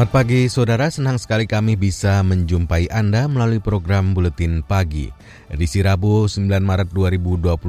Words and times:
Selamat 0.00 0.16
pagi 0.16 0.48
saudara, 0.48 0.88
senang 0.88 1.20
sekali 1.20 1.44
kami 1.44 1.76
bisa 1.76 2.24
menjumpai 2.24 2.88
Anda 2.88 3.28
melalui 3.28 3.60
program 3.60 4.16
Buletin 4.16 4.64
Pagi. 4.64 5.12
Edisi 5.52 5.84
Rabu 5.84 6.24
9 6.24 6.48
Maret 6.48 6.88
2022 6.88 7.60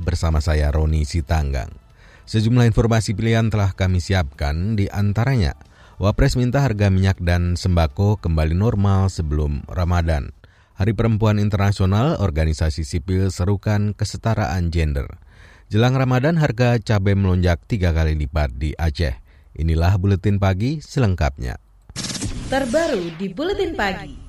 bersama 0.00 0.40
saya 0.40 0.72
Roni 0.72 1.04
Sitanggang. 1.04 1.68
Sejumlah 2.24 2.72
informasi 2.72 3.12
pilihan 3.12 3.52
telah 3.52 3.76
kami 3.76 4.00
siapkan 4.00 4.80
di 4.80 4.88
antaranya. 4.88 5.60
Wapres 6.00 6.40
minta 6.40 6.64
harga 6.64 6.88
minyak 6.88 7.20
dan 7.20 7.52
sembako 7.52 8.16
kembali 8.16 8.56
normal 8.56 9.12
sebelum 9.12 9.68
Ramadan. 9.68 10.32
Hari 10.80 10.96
Perempuan 10.96 11.36
Internasional, 11.36 12.16
organisasi 12.16 12.88
sipil 12.88 13.28
serukan 13.28 13.92
kesetaraan 13.92 14.72
gender. 14.72 15.20
Jelang 15.68 16.00
Ramadan 16.00 16.40
harga 16.40 16.80
cabai 16.80 17.12
melonjak 17.12 17.60
tiga 17.68 17.92
kali 17.92 18.16
lipat 18.16 18.56
di 18.56 18.72
Aceh. 18.72 19.20
Inilah 19.60 20.00
buletin 20.00 20.40
pagi 20.40 20.80
selengkapnya. 20.80 21.63
Terbaru 22.44 23.16
di 23.16 23.32
buletin 23.32 23.72
pagi. 23.72 24.20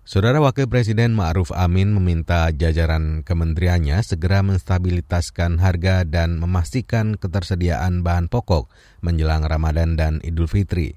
Saudara 0.00 0.40
Wakil 0.40 0.64
Presiden 0.64 1.12
Ma'ruf 1.12 1.52
Amin 1.52 1.92
meminta 1.92 2.48
jajaran 2.56 3.20
kementeriannya 3.20 4.00
segera 4.00 4.40
menstabilitaskan 4.40 5.60
harga 5.60 6.08
dan 6.08 6.40
memastikan 6.40 7.20
ketersediaan 7.20 8.00
bahan 8.00 8.32
pokok 8.32 8.72
menjelang 9.04 9.44
Ramadan 9.44 10.00
dan 10.00 10.24
Idul 10.24 10.48
Fitri. 10.48 10.96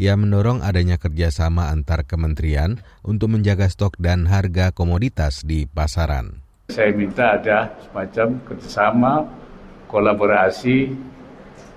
Ia 0.00 0.16
mendorong 0.16 0.64
adanya 0.64 0.96
kerjasama 0.96 1.68
antar 1.68 2.08
kementerian 2.08 2.80
untuk 3.04 3.36
menjaga 3.36 3.68
stok 3.68 4.00
dan 4.00 4.24
harga 4.32 4.72
komoditas 4.72 5.44
di 5.44 5.68
pasaran. 5.68 6.40
Saya 6.72 6.96
minta 6.96 7.36
ada 7.36 7.68
semacam 7.84 8.40
kerjasama, 8.48 9.28
kolaborasi 9.92 10.88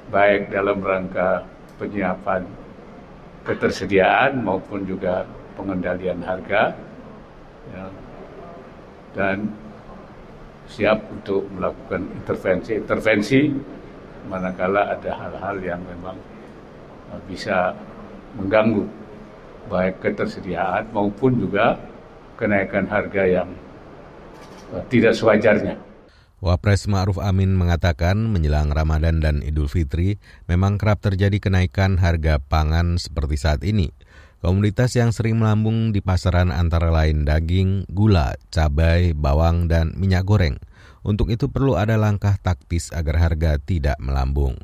baik 0.07 0.55
dalam 0.55 0.79
rangka 0.79 1.43
penyiapan 1.75 2.60
ketersediaan 3.41 4.41
maupun 4.45 4.85
juga 4.85 5.25
pengendalian 5.57 6.21
harga 6.21 6.73
ya, 7.73 7.85
dan 9.17 9.49
siap 10.69 11.03
untuk 11.11 11.43
melakukan 11.51 12.07
intervensi-intervensi 12.23 13.51
manakala 14.29 14.93
ada 14.93 15.11
hal-hal 15.11 15.57
yang 15.59 15.81
memang 15.83 16.15
bisa 17.27 17.75
mengganggu 18.39 18.87
baik 19.67 19.99
ketersediaan 19.99 20.87
maupun 20.95 21.35
juga 21.35 21.75
kenaikan 22.39 22.87
harga 22.87 23.23
yang 23.27 23.49
tidak 24.87 25.11
sewajarnya. 25.11 25.75
Wapres 26.41 26.89
Ma'ruf 26.89 27.21
Amin 27.21 27.53
mengatakan 27.53 28.17
menjelang 28.17 28.73
Ramadan 28.73 29.21
dan 29.21 29.45
Idul 29.45 29.69
Fitri 29.69 30.17
memang 30.49 30.81
kerap 30.81 30.97
terjadi 30.97 31.37
kenaikan 31.37 32.01
harga 32.01 32.41
pangan 32.41 32.97
seperti 32.97 33.37
saat 33.37 33.61
ini. 33.61 33.93
Komoditas 34.41 34.97
yang 34.97 35.13
sering 35.13 35.37
melambung 35.37 35.93
di 35.93 36.01
pasaran 36.01 36.49
antara 36.49 36.89
lain 36.89 37.29
daging, 37.29 37.85
gula, 37.93 38.33
cabai, 38.49 39.13
bawang, 39.13 39.69
dan 39.69 39.93
minyak 39.93 40.25
goreng. 40.25 40.57
Untuk 41.05 41.29
itu 41.29 41.45
perlu 41.45 41.77
ada 41.77 41.93
langkah 42.01 42.33
taktis 42.41 42.89
agar 42.89 43.21
harga 43.21 43.61
tidak 43.61 44.01
melambung. 44.01 44.57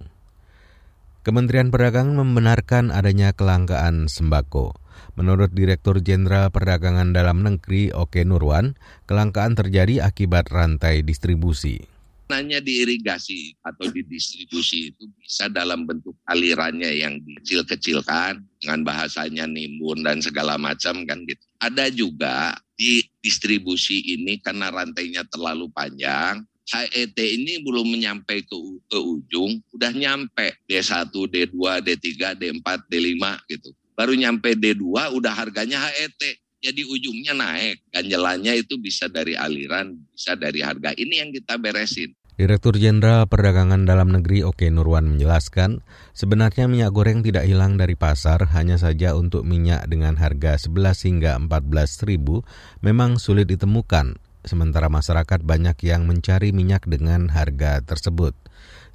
Kementerian 1.21 1.69
Perdagangan 1.69 2.17
membenarkan 2.17 2.89
adanya 2.89 3.37
kelangkaan 3.37 4.09
sembako. 4.09 4.73
Menurut 5.17 5.49
Direktur 5.49 5.97
Jenderal 5.97 6.53
Perdagangan 6.53 7.09
Dalam 7.09 7.41
Negeri 7.41 7.89
Oke 7.89 8.21
Nurwan, 8.21 8.77
kelangkaan 9.09 9.57
terjadi 9.57 10.05
akibat 10.05 10.53
rantai 10.53 11.01
distribusi. 11.01 11.81
Nanya 12.27 12.59
di 12.59 12.83
irigasi 12.83 13.55
atau 13.63 13.87
di 13.87 14.03
distribusi 14.03 14.91
itu 14.91 15.07
bisa 15.15 15.47
dalam 15.47 15.87
bentuk 15.87 16.13
alirannya 16.27 16.99
yang 16.99 17.23
dikecil-kecilkan 17.23 18.43
dengan 18.59 18.79
bahasanya 18.83 19.47
nimbun 19.47 20.03
dan 20.03 20.19
segala 20.19 20.59
macam 20.59 21.07
kan 21.07 21.23
gitu. 21.23 21.39
Ada 21.63 21.87
juga 21.87 22.59
di 22.75 23.01
distribusi 23.23 24.03
ini 24.11 24.43
karena 24.43 24.67
rantainya 24.69 25.23
terlalu 25.31 25.71
panjang, 25.71 26.43
HET 26.67 27.15
ini 27.15 27.63
belum 27.63 27.95
menyampai 27.95 28.43
ke, 28.43 28.57
ke 28.91 28.99
ujung, 28.99 29.63
udah 29.71 29.91
nyampe 29.95 30.51
D1, 30.67 31.07
D2, 31.07 31.55
D3, 31.79 32.35
D4, 32.35 32.67
D5 32.91 33.23
gitu 33.47 33.71
baru 33.97 34.13
nyampe 34.13 34.53
D2 34.53 35.17
udah 35.17 35.33
harganya 35.33 35.81
HET. 35.81 36.21
Jadi 36.57 36.85
ujungnya 36.85 37.33
naik. 37.33 37.89
Ganjelannya 37.89 38.61
itu 38.61 38.77
bisa 38.77 39.09
dari 39.09 39.33
aliran, 39.33 39.97
bisa 40.13 40.37
dari 40.37 40.61
harga. 40.61 40.93
Ini 40.93 41.25
yang 41.25 41.29
kita 41.33 41.57
beresin. 41.57 42.13
Direktur 42.37 42.77
Jenderal 42.77 43.25
Perdagangan 43.25 43.89
Dalam 43.89 44.13
Negeri 44.13 44.45
Oke 44.45 44.69
Nurwan 44.69 45.09
menjelaskan, 45.09 45.81
sebenarnya 46.13 46.69
minyak 46.69 46.93
goreng 46.93 47.25
tidak 47.25 47.49
hilang 47.49 47.81
dari 47.81 47.97
pasar, 47.97 48.53
hanya 48.53 48.77
saja 48.77 49.17
untuk 49.17 49.41
minyak 49.41 49.89
dengan 49.89 50.13
harga 50.21 50.53
11 50.61 51.01
hingga 51.09 51.33
14 51.41 52.05
ribu 52.05 52.45
memang 52.85 53.17
sulit 53.17 53.49
ditemukan, 53.49 54.21
sementara 54.45 54.85
masyarakat 54.85 55.41
banyak 55.41 55.81
yang 55.81 56.05
mencari 56.05 56.53
minyak 56.53 56.85
dengan 56.85 57.33
harga 57.33 57.81
tersebut 57.81 58.37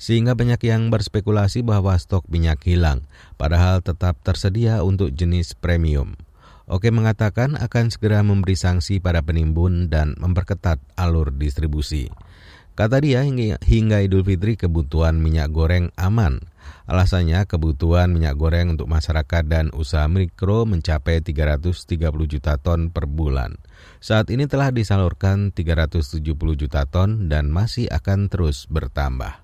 sehingga 0.03 0.35
banyak 0.35 0.59
yang 0.67 0.91
berspekulasi 0.91 1.63
bahwa 1.63 1.95
stok 1.95 2.27
minyak 2.27 2.59
hilang, 2.67 3.07
padahal 3.39 3.87
tetap 3.87 4.19
tersedia 4.27 4.83
untuk 4.83 5.15
jenis 5.15 5.55
premium. 5.55 6.19
Oke 6.67 6.91
mengatakan 6.91 7.55
akan 7.55 7.95
segera 7.95 8.27
memberi 8.27 8.59
sanksi 8.59 8.99
pada 8.99 9.23
penimbun 9.23 9.87
dan 9.87 10.19
memperketat 10.19 10.83
alur 10.99 11.31
distribusi. 11.31 12.11
Kata 12.73 13.05
dia 13.05 13.21
hingga, 13.23 14.01
Idul 14.01 14.25
Fitri 14.25 14.57
kebutuhan 14.57 15.21
minyak 15.21 15.53
goreng 15.53 15.93
aman. 16.01 16.41
Alasannya 16.89 17.45
kebutuhan 17.45 18.09
minyak 18.11 18.41
goreng 18.41 18.73
untuk 18.73 18.89
masyarakat 18.89 19.45
dan 19.45 19.69
usaha 19.77 20.09
mikro 20.09 20.65
mencapai 20.65 21.21
330 21.21 22.01
juta 22.25 22.57
ton 22.57 22.89
per 22.89 23.05
bulan. 23.05 23.61
Saat 24.01 24.33
ini 24.33 24.49
telah 24.49 24.73
disalurkan 24.73 25.53
370 25.53 26.25
juta 26.57 26.89
ton 26.89 27.29
dan 27.29 27.53
masih 27.53 27.93
akan 27.93 28.33
terus 28.33 28.65
bertambah. 28.73 29.41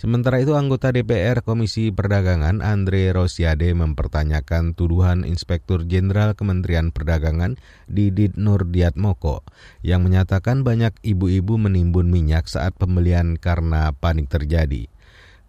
Sementara 0.00 0.40
itu 0.40 0.56
anggota 0.56 0.96
DPR 0.96 1.44
Komisi 1.44 1.92
Perdagangan 1.92 2.64
Andre 2.64 3.12
Rosiade 3.12 3.68
mempertanyakan 3.76 4.72
tuduhan 4.72 5.28
Inspektur 5.28 5.84
Jenderal 5.84 6.32
Kementerian 6.32 6.88
Perdagangan 6.88 7.60
Didit 7.84 8.40
Nurdiatmoko 8.40 9.44
yang 9.84 10.00
menyatakan 10.00 10.64
banyak 10.64 10.96
ibu-ibu 11.04 11.60
menimbun 11.60 12.08
minyak 12.08 12.48
saat 12.48 12.72
pembelian 12.80 13.36
karena 13.36 13.92
panik 13.92 14.32
terjadi. 14.32 14.88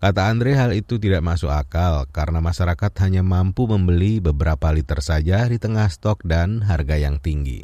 Kata 0.03 0.28
Andre 0.28 0.59
hal 0.59 0.75
itu 0.75 1.00
tidak 1.00 1.23
masuk 1.23 1.47
akal 1.47 2.03
karena 2.11 2.44
masyarakat 2.44 2.91
hanya 3.07 3.23
mampu 3.23 3.72
membeli 3.72 4.19
beberapa 4.19 4.67
liter 4.75 5.00
saja 5.00 5.47
di 5.47 5.63
tengah 5.63 5.88
stok 5.88 6.28
dan 6.28 6.59
harga 6.67 7.00
yang 7.00 7.23
tinggi. 7.23 7.63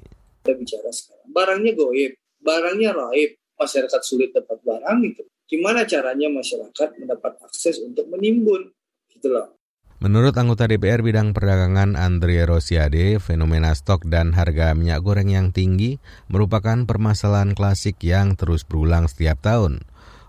Barangnya 1.35 1.75
goib, 1.75 2.15
barangnya 2.39 2.95
raib, 2.95 3.35
masyarakat 3.57 4.01
sulit 4.05 4.31
dapat 4.31 4.61
barang 4.61 4.99
itu 5.03 5.25
gimana 5.49 5.83
caranya 5.83 6.29
masyarakat 6.29 6.89
mendapat 7.01 7.33
akses 7.41 7.81
untuk 7.81 8.05
menimbun 8.07 8.71
gitu 9.11 9.33
loh. 9.33 9.57
Menurut 9.97 10.37
anggota 10.37 10.69
DPR 10.69 11.01
bidang 11.01 11.33
perdagangan 11.33 11.97
Andre 11.97 12.45
Rosiade, 12.45 13.17
fenomena 13.17 13.73
stok 13.73 14.05
dan 14.05 14.29
harga 14.37 14.77
minyak 14.77 15.01
goreng 15.01 15.33
yang 15.33 15.49
tinggi 15.49 15.97
merupakan 16.29 16.85
permasalahan 16.85 17.57
klasik 17.57 17.97
yang 18.05 18.37
terus 18.37 18.61
berulang 18.61 19.09
setiap 19.09 19.41
tahun. 19.41 19.81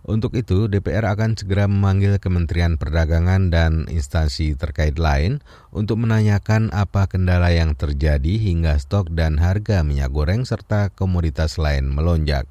Untuk 0.09 0.41
itu, 0.41 0.73
DPR 0.73 1.05
akan 1.13 1.37
segera 1.37 1.69
memanggil 1.69 2.17
Kementerian 2.17 2.81
Perdagangan 2.81 3.53
dan 3.53 3.85
instansi 3.93 4.57
terkait 4.57 4.97
lain 4.97 5.45
untuk 5.69 6.01
menanyakan 6.01 6.73
apa 6.73 7.05
kendala 7.05 7.53
yang 7.53 7.77
terjadi 7.77 8.41
hingga 8.41 8.81
stok 8.81 9.13
dan 9.13 9.37
harga 9.37 9.85
minyak 9.85 10.09
goreng 10.09 10.49
serta 10.49 10.89
komoditas 10.97 11.61
lain 11.61 11.93
melonjak. 11.93 12.49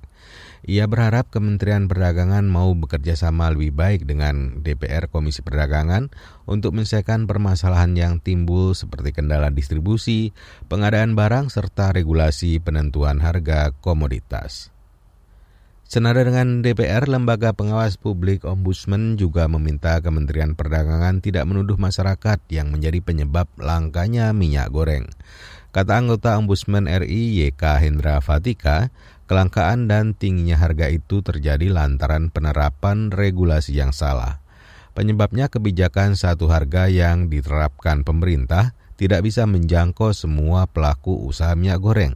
Ia 0.68 0.84
berharap 0.84 1.32
Kementerian 1.32 1.88
Perdagangan 1.88 2.44
mau 2.44 2.76
bekerja 2.76 3.16
sama 3.16 3.48
lebih 3.56 3.72
baik 3.72 4.04
dengan 4.04 4.60
DPR 4.60 5.08
Komisi 5.08 5.40
Perdagangan 5.40 6.12
untuk 6.44 6.76
menyelesaikan 6.76 7.24
permasalahan 7.24 7.96
yang 7.96 8.20
timbul 8.20 8.76
seperti 8.76 9.16
kendala 9.16 9.48
distribusi, 9.48 10.36
pengadaan 10.68 11.16
barang, 11.16 11.48
serta 11.48 11.96
regulasi 11.96 12.60
penentuan 12.60 13.24
harga 13.24 13.72
komoditas. 13.80 14.76
Senada 15.88 16.20
dengan 16.20 16.60
DPR, 16.60 17.08
Lembaga 17.08 17.56
Pengawas 17.56 17.96
Publik 17.96 18.44
Ombudsman 18.44 19.16
juga 19.16 19.48
meminta 19.48 20.04
Kementerian 20.04 20.52
Perdagangan 20.52 21.24
tidak 21.24 21.48
menuduh 21.48 21.80
masyarakat 21.80 22.44
yang 22.52 22.76
menjadi 22.76 23.00
penyebab 23.00 23.48
langkanya 23.56 24.36
minyak 24.36 24.68
goreng. 24.68 25.08
Kata 25.72 25.96
anggota 25.96 26.36
Ombudsman 26.36 26.92
RI 26.92 27.40
YK 27.48 27.64
Hendra 27.80 28.20
Fatika, 28.20 28.92
kelangkaan 29.28 29.92
dan 29.92 30.16
tingginya 30.16 30.56
harga 30.56 30.88
itu 30.88 31.20
terjadi 31.20 31.68
lantaran 31.70 32.32
penerapan 32.32 33.12
regulasi 33.12 33.76
yang 33.76 33.92
salah. 33.92 34.40
Penyebabnya 34.96 35.52
kebijakan 35.52 36.16
satu 36.16 36.50
harga 36.50 36.90
yang 36.90 37.30
diterapkan 37.30 38.02
pemerintah 38.02 38.74
tidak 38.96 39.28
bisa 39.28 39.46
menjangkau 39.46 40.16
semua 40.16 40.66
pelaku 40.66 41.14
usaha 41.28 41.54
minyak 41.54 41.84
goreng. 41.84 42.16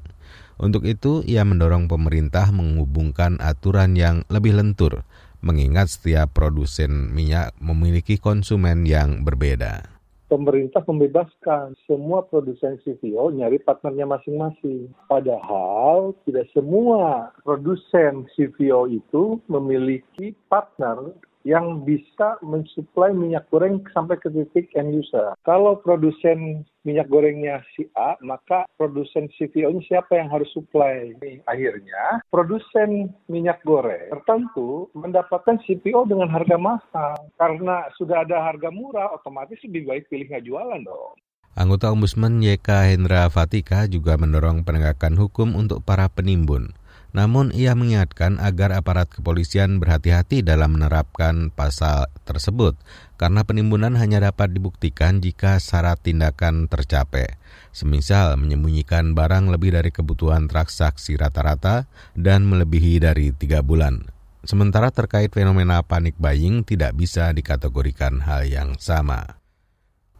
Untuk 0.58 0.88
itu, 0.88 1.22
ia 1.28 1.44
mendorong 1.44 1.86
pemerintah 1.92 2.50
menghubungkan 2.50 3.38
aturan 3.44 3.94
yang 3.94 4.26
lebih 4.32 4.58
lentur, 4.58 5.06
mengingat 5.44 5.92
setiap 5.92 6.32
produsen 6.32 7.12
minyak 7.12 7.52
memiliki 7.60 8.18
konsumen 8.18 8.88
yang 8.88 9.28
berbeda 9.28 9.91
pemerintah 10.32 10.80
membebaskan 10.88 11.76
semua 11.84 12.24
produsen 12.24 12.80
CPO 12.88 13.36
nyari 13.36 13.60
partnernya 13.60 14.08
masing-masing. 14.08 14.88
Padahal 15.12 16.16
tidak 16.24 16.48
semua 16.56 17.36
produsen 17.44 18.24
CPO 18.32 18.88
itu 18.96 19.44
memiliki 19.52 20.32
partner 20.48 21.12
yang 21.44 21.82
bisa 21.82 22.38
mensuplai 22.46 23.14
minyak 23.14 23.50
goreng 23.50 23.82
sampai 23.94 24.18
ke 24.22 24.30
titik 24.30 24.70
end 24.78 24.94
user. 24.94 25.34
Kalau 25.46 25.80
produsen 25.82 26.66
minyak 26.82 27.10
gorengnya 27.10 27.62
si 27.74 27.86
A, 27.94 28.18
maka 28.22 28.66
produsen 28.78 29.30
CPO-nya 29.38 29.82
siapa 29.86 30.18
yang 30.18 30.30
harus 30.34 30.50
supply? 30.54 31.14
Akhirnya, 31.46 32.26
produsen 32.34 33.14
minyak 33.30 33.62
goreng 33.66 34.10
tertentu 34.10 34.90
mendapatkan 34.98 35.62
CPO 35.66 36.10
dengan 36.10 36.30
harga 36.30 36.58
mahal. 36.58 37.18
Karena 37.38 37.90
sudah 37.98 38.26
ada 38.26 38.42
harga 38.42 38.70
murah, 38.74 39.14
otomatis 39.14 39.62
lebih 39.66 39.90
baik 39.90 40.10
pilih 40.10 40.30
nggak 40.30 40.46
jualan 40.46 40.82
dong. 40.82 41.18
Anggota 41.52 41.92
Ombudsman 41.92 42.40
YK 42.40 42.96
Hendra 42.96 43.28
Fatika 43.28 43.84
juga 43.84 44.16
mendorong 44.16 44.64
penegakan 44.64 45.20
hukum 45.20 45.60
untuk 45.60 45.84
para 45.84 46.08
penimbun. 46.08 46.72
Namun 47.12 47.52
ia 47.52 47.76
mengingatkan 47.76 48.40
agar 48.40 48.72
aparat 48.72 49.12
kepolisian 49.12 49.84
berhati-hati 49.84 50.48
dalam 50.48 50.80
menerapkan 50.80 51.52
pasal 51.52 52.08
tersebut 52.24 52.80
karena 53.20 53.44
penimbunan 53.44 54.00
hanya 54.00 54.32
dapat 54.32 54.56
dibuktikan 54.56 55.20
jika 55.20 55.60
syarat 55.60 56.00
tindakan 56.00 56.72
tercapai. 56.72 57.36
Semisal 57.76 58.40
menyembunyikan 58.40 59.12
barang 59.12 59.52
lebih 59.52 59.76
dari 59.76 59.92
kebutuhan 59.92 60.48
transaksi 60.48 61.20
rata-rata 61.20 61.92
dan 62.16 62.48
melebihi 62.48 63.04
dari 63.04 63.36
tiga 63.36 63.60
bulan. 63.60 64.08
Sementara 64.48 64.90
terkait 64.90 65.30
fenomena 65.36 65.84
panik 65.84 66.16
buying 66.18 66.64
tidak 66.64 66.96
bisa 66.98 67.30
dikategorikan 67.36 68.24
hal 68.24 68.48
yang 68.48 68.80
sama. 68.80 69.41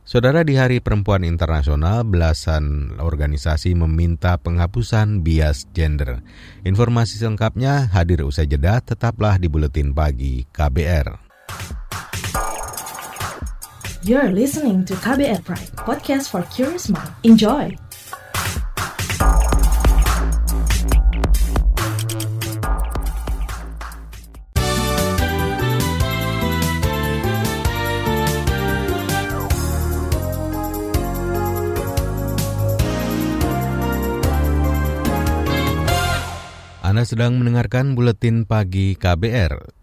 Saudara 0.02 0.42
di 0.42 0.58
Hari 0.58 0.82
Perempuan 0.82 1.22
Internasional, 1.22 2.02
belasan 2.02 2.98
organisasi 2.98 3.78
meminta 3.78 4.34
penghapusan 4.42 5.22
bias 5.22 5.70
gender. 5.78 6.26
Informasi 6.66 7.22
selengkapnya 7.22 7.86
hadir 7.94 8.26
usai 8.26 8.50
jeda, 8.50 8.82
tetaplah 8.82 9.38
di 9.38 9.46
Buletin 9.46 9.94
Pagi 9.94 10.50
KBR. 10.50 11.22
You're 14.02 14.34
listening 14.34 14.82
to 14.90 14.98
KBR 14.98 15.46
Pride, 15.46 15.70
podcast 15.78 16.34
for 16.34 16.42
curious 16.50 16.90
mind. 16.90 17.14
Enjoy! 17.22 17.78
Anda 37.02 37.18
sedang 37.18 37.42
mendengarkan 37.42 37.98
buletin 37.98 38.46
pagi 38.46 38.94
KBR. 38.94 39.74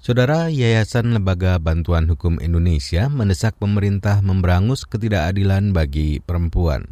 Saudara 0.00 0.48
Yayasan 0.48 1.12
Lembaga 1.12 1.60
Bantuan 1.60 2.08
Hukum 2.08 2.40
Indonesia 2.40 3.12
mendesak 3.12 3.52
pemerintah 3.60 4.24
memberangus 4.24 4.88
ketidakadilan 4.88 5.76
bagi 5.76 6.24
perempuan. 6.24 6.88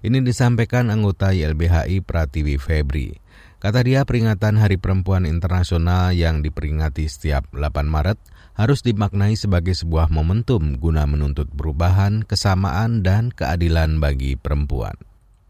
Ini 0.00 0.24
disampaikan 0.24 0.88
anggota 0.88 1.36
YLBHI 1.36 2.00
Pratiwi 2.00 2.56
Febri. 2.56 3.20
Kata 3.60 3.84
dia 3.84 4.08
peringatan 4.08 4.56
Hari 4.56 4.80
Perempuan 4.80 5.28
Internasional 5.28 6.16
yang 6.16 6.40
diperingati 6.40 7.04
setiap 7.04 7.44
8 7.52 7.60
Maret 7.92 8.16
harus 8.56 8.80
dimaknai 8.80 9.36
sebagai 9.36 9.76
sebuah 9.76 10.08
momentum 10.08 10.80
guna 10.80 11.04
menuntut 11.04 11.52
perubahan, 11.52 12.24
kesamaan, 12.24 13.04
dan 13.04 13.28
keadilan 13.36 14.00
bagi 14.00 14.40
perempuan. 14.40 14.96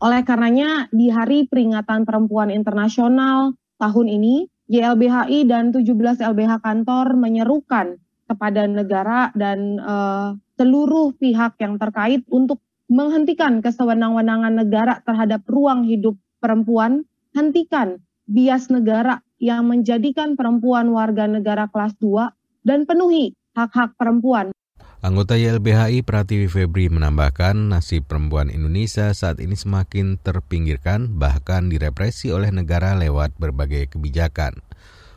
Oleh 0.01 0.25
karenanya, 0.25 0.89
di 0.91 1.13
Hari 1.13 1.47
Peringatan 1.47 2.09
Perempuan 2.09 2.49
Internasional 2.49 3.60
tahun 3.81 4.07
ini, 4.13 4.47
YLBHI 4.71 5.49
dan 5.49 5.75
17 5.75 6.21
LBH 6.21 6.63
kantor 6.63 7.19
menyerukan 7.19 7.99
kepada 8.31 8.69
negara 8.71 9.35
dan 9.35 9.83
uh, 9.83 10.39
seluruh 10.55 11.17
pihak 11.19 11.59
yang 11.59 11.81
terkait 11.81 12.23
untuk 12.31 12.63
menghentikan 12.87 13.59
kesewenang-wenangan 13.59 14.55
negara 14.55 15.03
terhadap 15.03 15.43
ruang 15.51 15.83
hidup 15.83 16.15
perempuan, 16.39 17.03
hentikan 17.35 17.99
bias 18.31 18.71
negara 18.71 19.19
yang 19.43 19.67
menjadikan 19.67 20.39
perempuan 20.39 20.95
warga 20.95 21.27
negara 21.27 21.67
kelas 21.67 21.99
2 21.99 22.31
dan 22.63 22.87
penuhi 22.87 23.35
hak-hak 23.59 23.99
perempuan. 23.99 24.55
Anggota 25.01 25.33
YLBHI 25.33 26.05
Pratiwi 26.05 26.45
Febri 26.45 26.93
menambahkan 26.93 27.73
nasib 27.73 28.05
perempuan 28.05 28.53
Indonesia 28.53 29.17
saat 29.17 29.41
ini 29.41 29.57
semakin 29.57 30.21
terpinggirkan 30.21 31.17
bahkan 31.17 31.73
direpresi 31.73 32.29
oleh 32.29 32.53
negara 32.53 32.93
lewat 33.01 33.33
berbagai 33.41 33.97
kebijakan. 33.97 34.61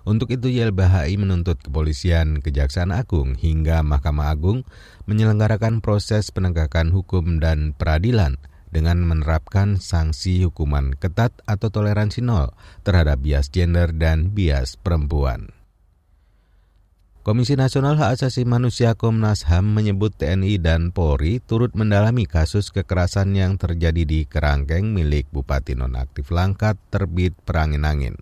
Untuk 0.08 0.32
itu 0.32 0.48
YLBHI 0.48 1.20
menuntut 1.20 1.60
kepolisian, 1.60 2.40
Kejaksaan 2.40 2.96
Agung 2.96 3.36
hingga 3.36 3.84
Mahkamah 3.84 4.32
Agung 4.32 4.64
menyelenggarakan 5.04 5.84
proses 5.84 6.32
penegakan 6.32 6.96
hukum 6.96 7.44
dan 7.44 7.76
peradilan 7.76 8.40
dengan 8.72 9.04
menerapkan 9.04 9.84
sanksi 9.84 10.48
hukuman 10.48 10.96
ketat 10.96 11.36
atau 11.44 11.68
toleransi 11.68 12.24
nol 12.24 12.56
terhadap 12.88 13.20
bias 13.20 13.52
gender 13.52 13.92
dan 13.92 14.32
bias 14.32 14.80
perempuan. 14.80 15.52
Komisi 17.24 17.56
Nasional 17.56 17.96
Hak 18.04 18.20
Asasi 18.20 18.44
Manusia 18.44 19.00
Komnas 19.00 19.48
HAM 19.48 19.72
menyebut 19.72 20.12
TNI 20.12 20.60
dan 20.60 20.92
Polri 20.92 21.40
turut 21.40 21.72
mendalami 21.72 22.28
kasus 22.28 22.68
kekerasan 22.68 23.32
yang 23.32 23.56
terjadi 23.56 24.04
di 24.04 24.28
kerangkeng 24.28 24.92
milik 24.92 25.32
Bupati 25.32 25.72
Nonaktif 25.72 26.36
Langkat 26.36 26.76
terbit 26.92 27.32
perangin-angin. 27.48 28.20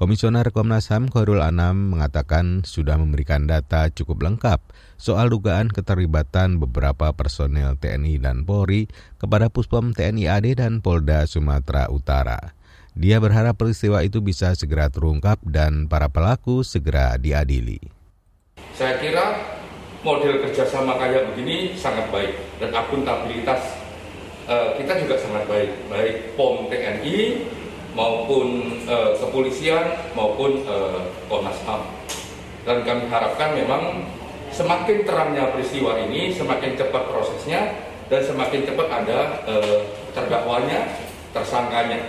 Komisioner 0.00 0.48
Komnas 0.48 0.88
HAM 0.88 1.12
Khairul 1.12 1.44
Anam 1.44 1.92
mengatakan 1.92 2.64
sudah 2.64 2.96
memberikan 2.96 3.44
data 3.44 3.92
cukup 3.92 4.24
lengkap 4.24 4.64
soal 4.96 5.28
dugaan 5.28 5.68
keterlibatan 5.68 6.56
beberapa 6.56 7.12
personel 7.12 7.76
TNI 7.76 8.16
dan 8.16 8.48
Polri 8.48 8.88
kepada 9.20 9.52
Puspom 9.52 9.92
TNI 9.92 10.32
AD 10.32 10.56
dan 10.56 10.80
Polda 10.80 11.28
Sumatera 11.28 11.92
Utara. 11.92 12.56
Dia 12.96 13.20
berharap 13.20 13.60
peristiwa 13.60 14.00
itu 14.00 14.24
bisa 14.24 14.56
segera 14.56 14.88
terungkap 14.88 15.36
dan 15.44 15.84
para 15.84 16.08
pelaku 16.08 16.64
segera 16.64 17.20
diadili. 17.20 18.00
Saya 18.82 18.98
kira 18.98 19.26
model 20.02 20.42
kerjasama 20.42 20.98
kayak 20.98 21.30
begini 21.30 21.78
sangat 21.78 22.10
baik 22.10 22.34
dan 22.58 22.74
akuntabilitas 22.74 23.78
uh, 24.50 24.74
kita 24.74 24.98
juga 25.06 25.22
sangat 25.22 25.46
baik, 25.46 25.70
baik 25.86 26.34
POM 26.34 26.66
TNI 26.66 27.46
maupun 27.94 28.74
uh, 28.90 29.14
kepolisian 29.22 29.86
maupun 30.18 30.66
uh, 30.66 30.98
Komnas 31.30 31.62
HAM. 31.62 31.78
Dan 32.66 32.82
kami 32.82 33.06
harapkan 33.06 33.54
memang 33.54 34.02
semakin 34.50 35.06
terangnya 35.06 35.54
peristiwa 35.54 36.02
ini, 36.02 36.34
semakin 36.34 36.74
cepat 36.74 37.06
prosesnya 37.06 37.86
dan 38.10 38.18
semakin 38.26 38.66
cepat 38.66 38.88
ada 38.90 39.46
uh, 39.46 39.78
terdakwanya, 40.10 40.90
tersangkanya. 41.30 42.02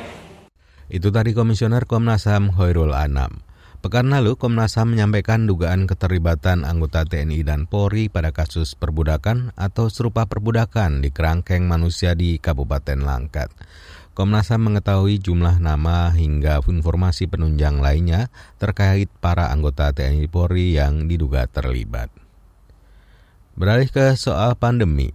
Itu 0.90 1.14
tadi 1.14 1.38
Komisioner 1.38 1.86
Komnas 1.86 2.26
HAM 2.26 2.58
Hoirul 2.58 2.98
Anam. 2.98 3.53
Pekan 3.84 4.16
lalu, 4.16 4.40
Komnas 4.40 4.80
HAM 4.80 4.96
menyampaikan 4.96 5.44
dugaan 5.44 5.92
keterlibatan 5.92 6.64
anggota 6.64 7.04
TNI 7.04 7.44
dan 7.44 7.68
Polri 7.68 8.08
pada 8.08 8.32
kasus 8.32 8.80
perbudakan 8.80 9.52
atau 9.60 9.92
serupa 9.92 10.24
perbudakan 10.24 11.04
di 11.04 11.12
kerangkeng 11.12 11.68
manusia 11.68 12.16
di 12.16 12.40
Kabupaten 12.40 13.04
Langkat. 13.04 13.52
Komnas 14.16 14.56
HAM 14.56 14.72
mengetahui 14.72 15.20
jumlah 15.20 15.60
nama 15.60 16.16
hingga 16.16 16.64
informasi 16.64 17.28
penunjang 17.28 17.84
lainnya 17.84 18.32
terkait 18.56 19.12
para 19.20 19.52
anggota 19.52 19.92
TNI 19.92 20.32
Polri 20.32 20.80
yang 20.80 21.12
diduga 21.12 21.44
terlibat. 21.52 22.08
Beralih 23.60 23.92
ke 23.92 24.16
soal 24.16 24.56
pandemi, 24.56 25.12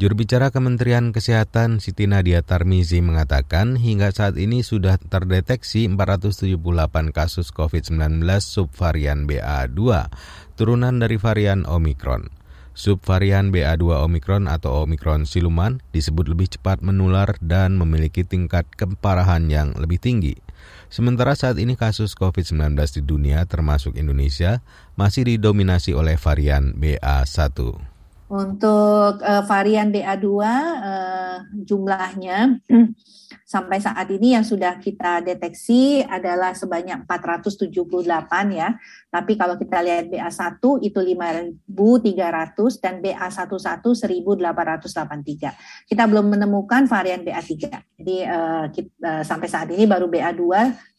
Juru 0.00 0.24
bicara 0.24 0.48
Kementerian 0.48 1.12
Kesehatan 1.12 1.76
Siti 1.76 2.08
Nadia 2.08 2.40
Tarmizi 2.40 3.04
mengatakan 3.04 3.76
hingga 3.76 4.08
saat 4.08 4.40
ini 4.40 4.64
sudah 4.64 4.96
terdeteksi 4.96 5.84
478 5.84 7.12
kasus 7.12 7.52
COVID-19 7.52 8.24
subvarian 8.40 9.28
BA2, 9.28 10.08
turunan 10.56 10.96
dari 10.96 11.20
varian 11.20 11.68
Omicron. 11.68 12.32
Subvarian 12.72 13.52
BA2 13.52 14.08
Omicron 14.08 14.48
atau 14.48 14.88
Omicron 14.88 15.28
siluman 15.28 15.84
disebut 15.92 16.24
lebih 16.24 16.56
cepat 16.56 16.80
menular 16.80 17.36
dan 17.44 17.76
memiliki 17.76 18.24
tingkat 18.24 18.64
keparahan 18.72 19.52
yang 19.52 19.76
lebih 19.76 20.00
tinggi. 20.00 20.40
Sementara 20.88 21.36
saat 21.36 21.60
ini 21.60 21.76
kasus 21.76 22.16
COVID-19 22.16 22.80
di 22.96 23.02
dunia 23.04 23.44
termasuk 23.44 24.00
Indonesia 24.00 24.64
masih 24.96 25.28
didominasi 25.28 25.92
oleh 25.92 26.16
varian 26.16 26.72
BA1. 26.80 27.91
Untuk 28.32 29.20
uh, 29.20 29.44
varian 29.44 29.92
BA2 29.92 30.24
uh, 30.24 30.48
eh, 30.48 31.36
jumlahnya 31.68 32.64
sampai 33.42 33.78
saat 33.82 34.08
ini 34.12 34.36
yang 34.36 34.44
sudah 34.44 34.78
kita 34.78 35.24
deteksi 35.24 36.04
adalah 36.04 36.52
sebanyak 36.54 37.04
478 37.08 37.68
ya. 38.52 38.76
Tapi 39.12 39.32
kalau 39.36 39.56
kita 39.56 39.82
lihat 39.84 40.08
BA1 40.08 40.62
itu 40.84 41.00
5.300 41.00 42.82
dan 42.82 42.94
BA11 43.00 43.82
1.883. 43.92 45.88
Kita 45.88 46.02
belum 46.08 46.32
menemukan 46.32 46.84
varian 46.88 47.20
BA3. 47.20 47.52
Jadi 48.02 48.16
kita, 48.72 48.90
uh, 49.02 49.22
sampai 49.22 49.48
saat 49.50 49.68
ini 49.70 49.84
baru 49.86 50.10
BA2 50.10 50.42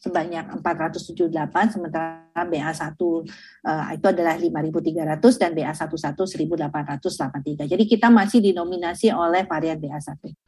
sebanyak 0.03 0.59
478 0.59 1.73
sementara 1.73 2.43
BA1 2.43 2.99
uh, 2.99 3.87
itu 3.95 4.05
adalah 4.11 4.35
5.300 4.35 5.41
dan 5.41 5.51
BA11 5.55 6.13
1.883. 6.27 7.71
Jadi 7.71 7.83
kita 7.87 8.07
masih 8.11 8.43
dinominasi 8.43 9.15
oleh 9.15 9.47
varian 9.47 9.79
BA1. 9.79 10.42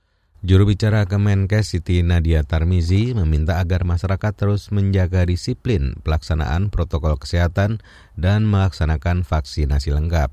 Juru 0.45 0.69
bicara 0.69 1.09
Kemenkes 1.09 1.73
Siti 1.73 2.05
Nadia 2.05 2.45
Tarmizi 2.45 3.17
meminta 3.17 3.57
agar 3.57 3.81
masyarakat 3.81 4.29
terus 4.37 4.69
menjaga 4.69 5.25
disiplin 5.25 5.97
pelaksanaan 6.05 6.69
protokol 6.69 7.17
kesehatan 7.17 7.81
dan 8.13 8.45
melaksanakan 8.45 9.25
vaksinasi 9.25 9.89
lengkap. 9.89 10.29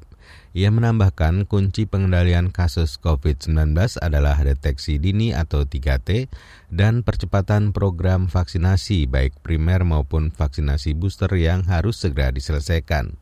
Ia 0.52 0.68
menambahkan 0.68 1.48
kunci 1.48 1.88
pengendalian 1.88 2.52
kasus 2.52 3.00
COVID-19 3.00 3.72
adalah 4.04 4.36
deteksi 4.36 5.00
dini 5.00 5.32
atau 5.32 5.64
3T 5.64 6.28
dan 6.68 7.00
percepatan 7.08 7.72
program 7.72 8.28
vaksinasi 8.28 9.08
baik 9.08 9.40
primer 9.40 9.80
maupun 9.80 10.28
vaksinasi 10.28 10.92
booster 10.92 11.32
yang 11.40 11.64
harus 11.64 12.04
segera 12.04 12.28
diselesaikan. 12.36 13.16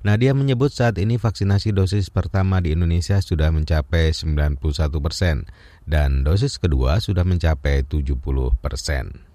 Nadia 0.00 0.32
menyebut 0.32 0.72
saat 0.72 0.96
ini 0.96 1.20
vaksinasi 1.20 1.76
dosis 1.76 2.08
pertama 2.08 2.56
di 2.64 2.72
Indonesia 2.72 3.20
sudah 3.20 3.52
mencapai 3.52 4.16
91 4.16 4.56
persen 4.96 5.44
dan 5.90 6.22
dosis 6.22 6.62
kedua 6.62 7.02
sudah 7.02 7.26
mencapai 7.26 7.82
70 7.82 8.14
persen. 8.62 9.26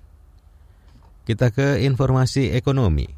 Kita 1.27 1.51
ke 1.51 1.83
informasi 1.83 2.55
ekonomi. 2.55 3.12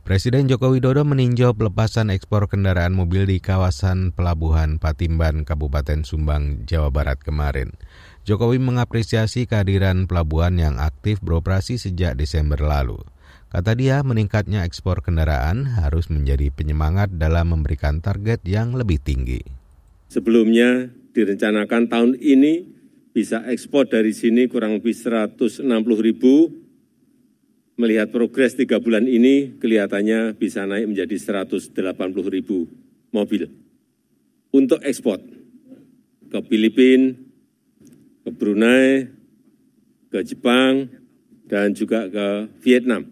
Presiden 0.00 0.48
Joko 0.48 0.72
Widodo 0.72 1.04
meninjau 1.04 1.52
pelepasan 1.52 2.08
ekspor 2.08 2.48
kendaraan 2.48 2.96
mobil 2.96 3.28
di 3.28 3.36
kawasan 3.36 4.16
Pelabuhan 4.16 4.80
Patimban, 4.80 5.44
Kabupaten 5.44 6.08
Sumbang, 6.08 6.64
Jawa 6.64 6.88
Barat 6.88 7.20
kemarin. 7.20 7.76
Jokowi 8.24 8.56
mengapresiasi 8.62 9.44
kehadiran 9.44 10.08
pelabuhan 10.08 10.56
yang 10.56 10.80
aktif 10.80 11.20
beroperasi 11.20 11.76
sejak 11.76 12.16
Desember 12.16 12.62
lalu. 12.62 13.02
Kata 13.50 13.74
dia, 13.74 14.06
meningkatnya 14.06 14.62
ekspor 14.62 15.02
kendaraan 15.02 15.74
harus 15.74 16.06
menjadi 16.06 16.54
penyemangat 16.54 17.18
dalam 17.18 17.50
memberikan 17.50 17.98
target 17.98 18.38
yang 18.46 18.78
lebih 18.78 19.02
tinggi. 19.02 19.42
Sebelumnya 20.06 20.86
direncanakan 21.18 21.90
tahun 21.90 22.12
ini 22.22 22.69
bisa 23.10 23.42
ekspor 23.50 23.90
dari 23.90 24.14
sini 24.14 24.46
kurang 24.46 24.78
lebih 24.78 24.94
160 24.94 25.66
ribu. 25.98 26.50
Melihat 27.80 28.12
progres 28.12 28.60
tiga 28.60 28.76
bulan 28.76 29.08
ini, 29.08 29.56
kelihatannya 29.56 30.36
bisa 30.36 30.68
naik 30.68 30.92
menjadi 30.92 31.16
180 31.16 31.72
ribu 32.28 32.68
mobil 33.08 33.48
untuk 34.52 34.82
ekspor 34.84 35.18
ke 36.30 36.38
Filipina, 36.46 37.16
ke 38.22 38.30
Brunei, 38.30 39.08
ke 40.12 40.18
Jepang, 40.22 40.90
dan 41.50 41.74
juga 41.74 42.06
ke 42.06 42.52
Vietnam. 42.62 43.10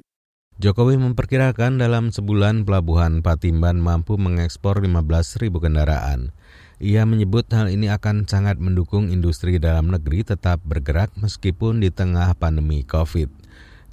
Jokowi 0.58 0.98
memperkirakan 0.98 1.78
dalam 1.78 2.10
sebulan 2.10 2.66
pelabuhan 2.66 3.22
Patimban 3.22 3.78
mampu 3.78 4.18
mengekspor 4.18 4.82
15.000 4.82 5.54
kendaraan. 5.54 6.34
Ia 6.78 7.02
menyebut 7.02 7.50
hal 7.50 7.74
ini 7.74 7.90
akan 7.90 8.30
sangat 8.30 8.62
mendukung 8.62 9.10
industri 9.10 9.58
dalam 9.58 9.90
negeri 9.90 10.22
tetap 10.22 10.62
bergerak 10.62 11.10
meskipun 11.18 11.82
di 11.82 11.90
tengah 11.90 12.38
pandemi 12.38 12.86
COVID. 12.86 13.26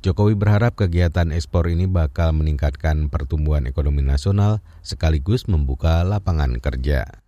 Jokowi 0.05 0.37
berharap 0.37 0.77
kegiatan 0.77 1.33
ekspor 1.33 1.65
ini 1.65 1.89
bakal 1.89 2.37
meningkatkan 2.37 3.09
pertumbuhan 3.09 3.65
ekonomi 3.65 4.05
nasional 4.05 4.61
sekaligus 4.85 5.49
membuka 5.49 6.05
lapangan 6.05 6.61
kerja. 6.61 7.25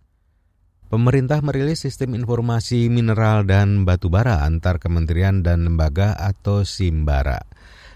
Pemerintah 0.86 1.42
merilis 1.42 1.82
sistem 1.82 2.14
informasi 2.14 2.86
mineral 2.86 3.42
dan 3.42 3.82
batubara 3.82 4.46
antar 4.46 4.78
kementerian 4.78 5.42
dan 5.42 5.66
lembaga 5.66 6.14
atau 6.14 6.62
SIMBARA. 6.62 7.42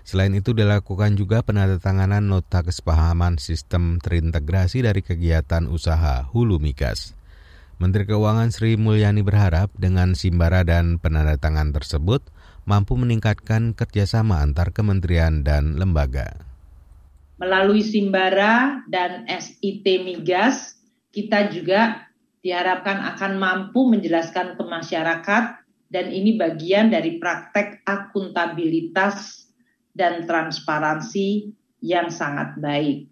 Selain 0.02 0.34
itu 0.34 0.50
dilakukan 0.50 1.14
juga 1.14 1.46
penandatanganan 1.46 2.26
nota 2.26 2.66
kesepahaman 2.66 3.38
sistem 3.38 4.02
terintegrasi 4.02 4.82
dari 4.82 4.98
kegiatan 4.98 5.70
usaha 5.70 6.26
hulu 6.34 6.58
migas. 6.58 7.21
Menteri 7.82 8.06
Keuangan 8.06 8.54
Sri 8.54 8.78
Mulyani 8.78 9.26
berharap 9.26 9.74
dengan 9.74 10.14
Simbara 10.14 10.62
dan 10.62 11.02
penandatangan 11.02 11.74
tersebut 11.74 12.22
mampu 12.62 12.94
meningkatkan 12.94 13.74
kerjasama 13.74 14.38
antar 14.38 14.70
kementerian 14.70 15.42
dan 15.42 15.74
lembaga. 15.74 16.46
Melalui 17.42 17.82
Simbara 17.82 18.86
dan 18.86 19.26
SIT 19.26 19.82
Migas, 20.06 20.78
kita 21.10 21.50
juga 21.50 22.06
diharapkan 22.46 23.02
akan 23.18 23.42
mampu 23.42 23.90
menjelaskan 23.90 24.54
ke 24.54 24.62
masyarakat 24.62 25.44
dan 25.90 26.06
ini 26.06 26.38
bagian 26.38 26.86
dari 26.86 27.18
praktek 27.18 27.82
akuntabilitas 27.82 29.50
dan 29.90 30.22
transparansi 30.22 31.50
yang 31.82 32.14
sangat 32.14 32.54
baik. 32.62 33.10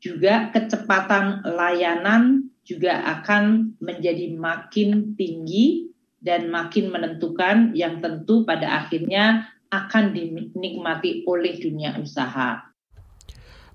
Juga 0.00 0.48
kecepatan 0.56 1.44
layanan 1.44 2.49
juga 2.70 3.02
akan 3.18 3.74
menjadi 3.82 4.38
makin 4.38 5.18
tinggi 5.18 5.90
dan 6.22 6.46
makin 6.54 6.94
menentukan 6.94 7.74
yang 7.74 7.98
tentu 7.98 8.46
pada 8.46 8.86
akhirnya 8.86 9.50
akan 9.74 10.14
dinikmati 10.14 11.26
oleh 11.26 11.58
dunia 11.58 11.98
usaha. 11.98 12.70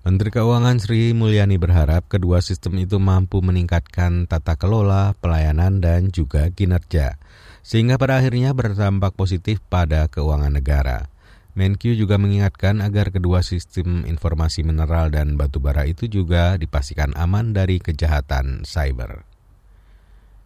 Menteri 0.06 0.30
Keuangan 0.30 0.78
Sri 0.78 1.10
Mulyani 1.10 1.58
berharap 1.58 2.06
kedua 2.06 2.38
sistem 2.38 2.78
itu 2.78 3.02
mampu 3.02 3.42
meningkatkan 3.42 4.30
tata 4.30 4.54
kelola, 4.54 5.18
pelayanan, 5.18 5.82
dan 5.82 6.14
juga 6.14 6.46
kinerja, 6.54 7.18
sehingga 7.66 7.98
pada 7.98 8.22
akhirnya 8.22 8.54
berdampak 8.54 9.18
positif 9.18 9.58
pada 9.66 10.06
keuangan 10.06 10.54
negara. 10.54 11.10
Menkyu 11.56 11.96
juga 11.96 12.20
mengingatkan 12.20 12.84
agar 12.84 13.08
kedua 13.08 13.40
sistem 13.40 14.04
informasi 14.04 14.60
mineral 14.60 15.08
dan 15.08 15.40
batubara 15.40 15.88
itu 15.88 16.04
juga 16.04 16.60
dipastikan 16.60 17.16
aman 17.16 17.56
dari 17.56 17.80
kejahatan 17.80 18.68
cyber. 18.68 19.24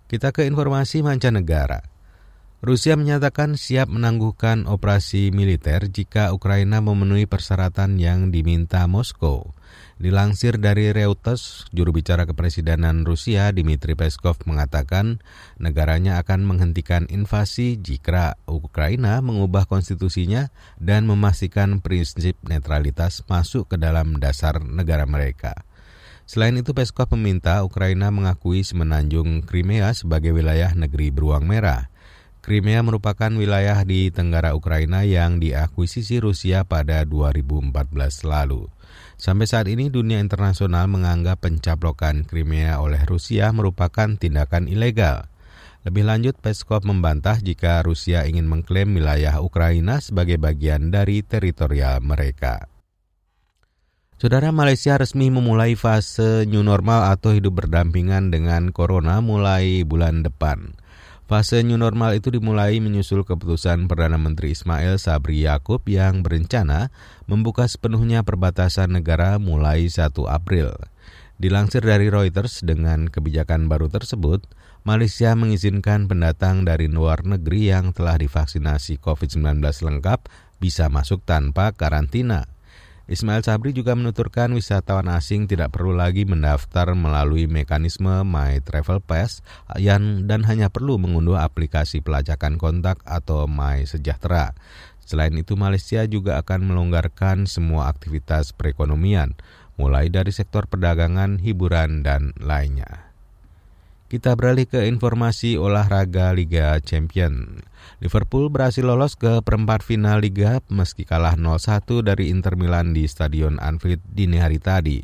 Kita 0.07 0.31
ke 0.31 0.47
informasi 0.47 1.03
mancanegara. 1.03 1.83
Rusia 2.63 2.95
menyatakan 2.95 3.59
siap 3.59 3.91
menangguhkan 3.91 4.71
operasi 4.71 5.35
militer 5.35 5.91
jika 5.91 6.31
Ukraina 6.31 6.79
memenuhi 6.79 7.27
persyaratan 7.27 7.99
yang 7.99 8.31
diminta 8.31 8.87
Moskow. 8.87 9.51
Dilansir 10.01 10.57
dari 10.57 10.97
Reuters, 10.97 11.69
juru 11.77 11.93
bicara 11.93 12.25
kepresidenan 12.25 13.05
Rusia 13.05 13.53
Dmitry 13.53 13.93
Peskov 13.93 14.41
mengatakan 14.49 15.21
negaranya 15.61 16.17
akan 16.25 16.49
menghentikan 16.49 17.05
invasi 17.13 17.77
jika 17.77 18.41
Ukraina 18.49 19.21
mengubah 19.21 19.69
konstitusinya 19.69 20.49
dan 20.81 21.05
memastikan 21.05 21.85
prinsip 21.85 22.33
netralitas 22.49 23.29
masuk 23.29 23.69
ke 23.69 23.77
dalam 23.77 24.17
dasar 24.17 24.65
negara 24.65 25.05
mereka. 25.05 25.69
Selain 26.25 26.57
itu, 26.57 26.73
Peskov 26.73 27.13
meminta 27.13 27.61
Ukraina 27.61 28.09
mengakui 28.09 28.65
semenanjung 28.65 29.45
Crimea 29.45 29.93
sebagai 29.93 30.33
wilayah 30.33 30.73
negeri 30.73 31.13
beruang 31.13 31.45
merah. 31.45 31.93
Crimea 32.41 32.81
merupakan 32.81 33.29
wilayah 33.29 33.85
di 33.85 34.09
tenggara 34.09 34.57
Ukraina 34.57 35.05
yang 35.05 35.45
diakuisisi 35.45 36.25
Rusia 36.25 36.65
pada 36.65 37.05
2014 37.05 37.77
lalu. 38.25 38.80
Sampai 39.21 39.45
saat 39.45 39.69
ini 39.69 39.93
dunia 39.93 40.17
internasional 40.17 40.89
menganggap 40.89 41.45
pencaplokan 41.45 42.25
Crimea 42.25 42.81
oleh 42.81 43.05
Rusia 43.05 43.53
merupakan 43.53 44.17
tindakan 44.17 44.65
ilegal. 44.65 45.29
Lebih 45.85 46.09
lanjut, 46.09 46.41
Peskov 46.41 46.89
membantah 46.89 47.37
jika 47.37 47.85
Rusia 47.85 48.25
ingin 48.25 48.49
mengklaim 48.49 48.97
wilayah 48.97 49.37
Ukraina 49.45 50.01
sebagai 50.01 50.41
bagian 50.41 50.89
dari 50.89 51.21
teritorial 51.21 52.01
mereka. 52.01 52.65
Saudara 54.17 54.53
Malaysia 54.57 54.97
resmi 54.97 55.29
memulai 55.29 55.77
fase 55.77 56.49
new 56.49 56.65
normal 56.65 57.13
atau 57.13 57.37
hidup 57.37 57.61
berdampingan 57.61 58.33
dengan 58.33 58.73
corona 58.73 59.21
mulai 59.21 59.85
bulan 59.85 60.25
depan. 60.25 60.81
Fase 61.31 61.63
new 61.63 61.79
normal 61.79 62.19
itu 62.19 62.35
dimulai 62.35 62.83
menyusul 62.83 63.23
keputusan 63.23 63.87
Perdana 63.87 64.19
Menteri 64.19 64.51
Ismail 64.51 64.99
Sabri 64.99 65.47
Yaakob 65.47 65.87
yang 65.87 66.27
berencana 66.27 66.91
membuka 67.31 67.71
sepenuhnya 67.71 68.27
perbatasan 68.27 68.99
negara 68.99 69.39
mulai 69.39 69.87
1 69.87 70.11
April. 70.27 70.75
Dilansir 71.39 71.87
dari 71.87 72.11
Reuters, 72.11 72.67
dengan 72.67 73.07
kebijakan 73.07 73.71
baru 73.71 73.87
tersebut, 73.87 74.51
Malaysia 74.83 75.31
mengizinkan 75.39 76.11
pendatang 76.11 76.67
dari 76.67 76.91
luar 76.91 77.23
negeri 77.23 77.79
yang 77.79 77.95
telah 77.95 78.19
divaksinasi 78.19 78.99
COVID-19 78.99 79.63
lengkap 79.63 80.27
bisa 80.59 80.91
masuk 80.91 81.23
tanpa 81.23 81.71
karantina. 81.79 82.51
Ismail 83.11 83.43
Sabri 83.43 83.75
juga 83.75 83.99
menuturkan 83.99 84.55
wisatawan 84.55 85.11
asing 85.11 85.51
tidak 85.51 85.75
perlu 85.75 85.91
lagi 85.91 86.23
mendaftar 86.23 86.95
melalui 86.95 87.51
mekanisme 87.51 88.23
My 88.23 88.63
Travel 88.63 89.03
Pass 89.03 89.43
yang 89.75 90.31
dan 90.31 90.47
hanya 90.47 90.71
perlu 90.71 90.95
mengunduh 90.95 91.35
aplikasi 91.35 92.07
pelacakan 92.07 92.55
kontak 92.55 93.03
atau 93.03 93.51
My 93.51 93.83
Sejahtera. 93.83 94.55
Selain 95.03 95.35
itu, 95.35 95.59
Malaysia 95.59 96.07
juga 96.07 96.39
akan 96.39 96.71
melonggarkan 96.71 97.51
semua 97.51 97.91
aktivitas 97.91 98.55
perekonomian, 98.55 99.35
mulai 99.75 100.07
dari 100.07 100.31
sektor 100.31 100.71
perdagangan, 100.71 101.43
hiburan, 101.43 102.07
dan 102.07 102.31
lainnya. 102.39 103.10
Kita 104.11 104.35
beralih 104.35 104.67
ke 104.67 104.91
informasi 104.91 105.55
olahraga 105.55 106.35
Liga 106.35 106.75
Champion. 106.83 107.63
Liverpool 108.03 108.51
berhasil 108.51 108.83
lolos 108.83 109.15
ke 109.15 109.39
perempat 109.39 109.87
final 109.87 110.19
Liga 110.19 110.59
meski 110.67 111.07
kalah 111.07 111.39
0-1 111.39 112.03
dari 112.03 112.27
Inter 112.27 112.59
Milan 112.59 112.91
di 112.91 113.07
Stadion 113.07 113.63
Anfield 113.63 114.03
dini 114.03 114.43
hari 114.43 114.59
tadi. 114.59 114.99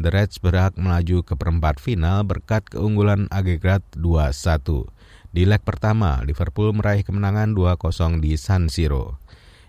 The 0.00 0.08
Reds 0.08 0.40
berhak 0.40 0.80
melaju 0.80 1.28
ke 1.28 1.36
perempat 1.36 1.76
final 1.76 2.24
berkat 2.24 2.72
keunggulan 2.72 3.28
agregat 3.28 3.84
2-1. 3.92 4.96
Di 5.28 5.44
leg 5.44 5.60
pertama, 5.60 6.24
Liverpool 6.24 6.72
meraih 6.72 7.04
kemenangan 7.04 7.52
2-0 7.52 8.16
di 8.24 8.32
San 8.40 8.72
Siro. 8.72 9.20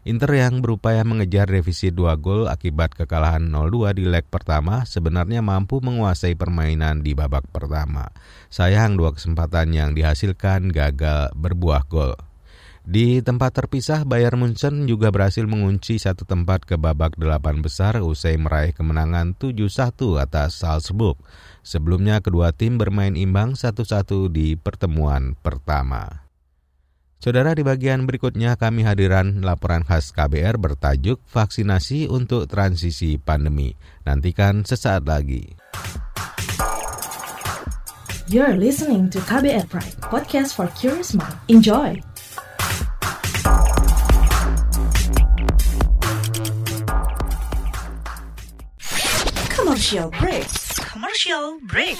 Inter 0.10 0.42
yang 0.42 0.66
berupaya 0.66 1.06
mengejar 1.06 1.46
revisi 1.46 1.94
dua 1.94 2.18
gol 2.18 2.50
akibat 2.50 2.98
kekalahan 2.98 3.46
0-2 3.46 3.94
di 3.94 4.10
leg 4.10 4.26
pertama 4.26 4.82
sebenarnya 4.82 5.46
mampu 5.46 5.86
menguasai 5.86 6.34
permainan 6.34 7.06
di 7.06 7.14
babak 7.14 7.46
pertama. 7.54 8.10
Sayang 8.50 8.98
dua 8.98 9.14
kesempatan 9.14 9.70
yang 9.70 9.94
dihasilkan 9.94 10.74
gagal 10.74 11.30
berbuah 11.38 11.86
gol. 11.86 12.18
Di 12.82 13.22
tempat 13.22 13.54
terpisah, 13.54 14.02
Bayern 14.02 14.42
Munchen 14.42 14.90
juga 14.90 15.14
berhasil 15.14 15.46
mengunci 15.46 16.02
satu 16.02 16.26
tempat 16.26 16.66
ke 16.66 16.74
babak 16.74 17.14
delapan 17.14 17.62
besar 17.62 18.02
usai 18.02 18.34
meraih 18.42 18.74
kemenangan 18.74 19.38
7-1 19.38 19.94
atas 20.18 20.58
Salzburg. 20.58 21.22
Sebelumnya 21.62 22.18
kedua 22.18 22.50
tim 22.50 22.82
bermain 22.82 23.14
imbang 23.14 23.54
1-1 23.54 24.34
di 24.34 24.58
pertemuan 24.58 25.38
pertama. 25.38 26.29
Saudara 27.20 27.52
di 27.52 27.68
bagian 27.68 28.08
berikutnya 28.08 28.56
kami 28.56 28.88
hadiran 28.88 29.44
laporan 29.44 29.84
khas 29.84 30.16
KBR 30.16 30.56
bertajuk 30.56 31.20
Vaksinasi 31.28 32.08
untuk 32.08 32.48
Transisi 32.48 33.20
Pandemi. 33.20 33.76
Nantikan 34.08 34.64
sesaat 34.64 35.04
lagi. 35.04 35.52
You're 38.32 38.56
listening 38.56 39.12
to 39.12 39.20
KBR 39.20 39.68
Pride, 39.68 40.00
podcast 40.00 40.56
for 40.56 40.72
curious 40.80 41.12
mind. 41.12 41.36
Enjoy! 41.52 42.00
Commercial 49.52 50.08
break. 50.16 50.48
Commercial 50.88 51.60
break. 51.68 52.00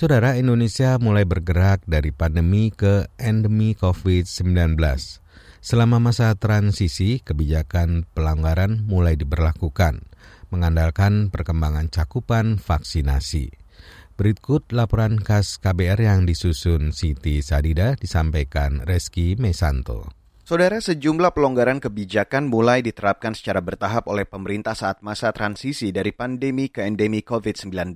Saudara 0.00 0.40
Indonesia 0.40 0.96
mulai 0.96 1.28
bergerak 1.28 1.84
dari 1.84 2.08
pandemi 2.08 2.72
ke 2.72 3.04
endemi 3.20 3.76
COVID-19. 3.76 4.80
Selama 5.60 6.00
masa 6.00 6.32
transisi, 6.40 7.20
kebijakan 7.20 8.08
pelanggaran 8.16 8.88
mulai 8.88 9.20
diberlakukan, 9.20 10.08
mengandalkan 10.48 11.28
perkembangan 11.28 11.92
cakupan 11.92 12.56
vaksinasi. 12.56 13.52
Berikut 14.16 14.72
laporan 14.72 15.20
khas 15.20 15.60
KBR 15.60 16.00
yang 16.00 16.24
disusun 16.24 16.96
Siti 16.96 17.44
Sadida 17.44 17.92
disampaikan 17.92 18.80
Reski 18.88 19.36
Mesanto. 19.36 20.19
Saudara, 20.50 20.82
sejumlah 20.82 21.30
pelonggaran 21.30 21.78
kebijakan 21.78 22.50
mulai 22.50 22.82
diterapkan 22.82 23.38
secara 23.38 23.62
bertahap 23.62 24.10
oleh 24.10 24.26
pemerintah 24.26 24.74
saat 24.74 24.98
masa 24.98 25.30
transisi 25.30 25.94
dari 25.94 26.10
pandemi 26.10 26.66
ke 26.66 26.82
endemi 26.82 27.22
COVID-19. 27.22 27.94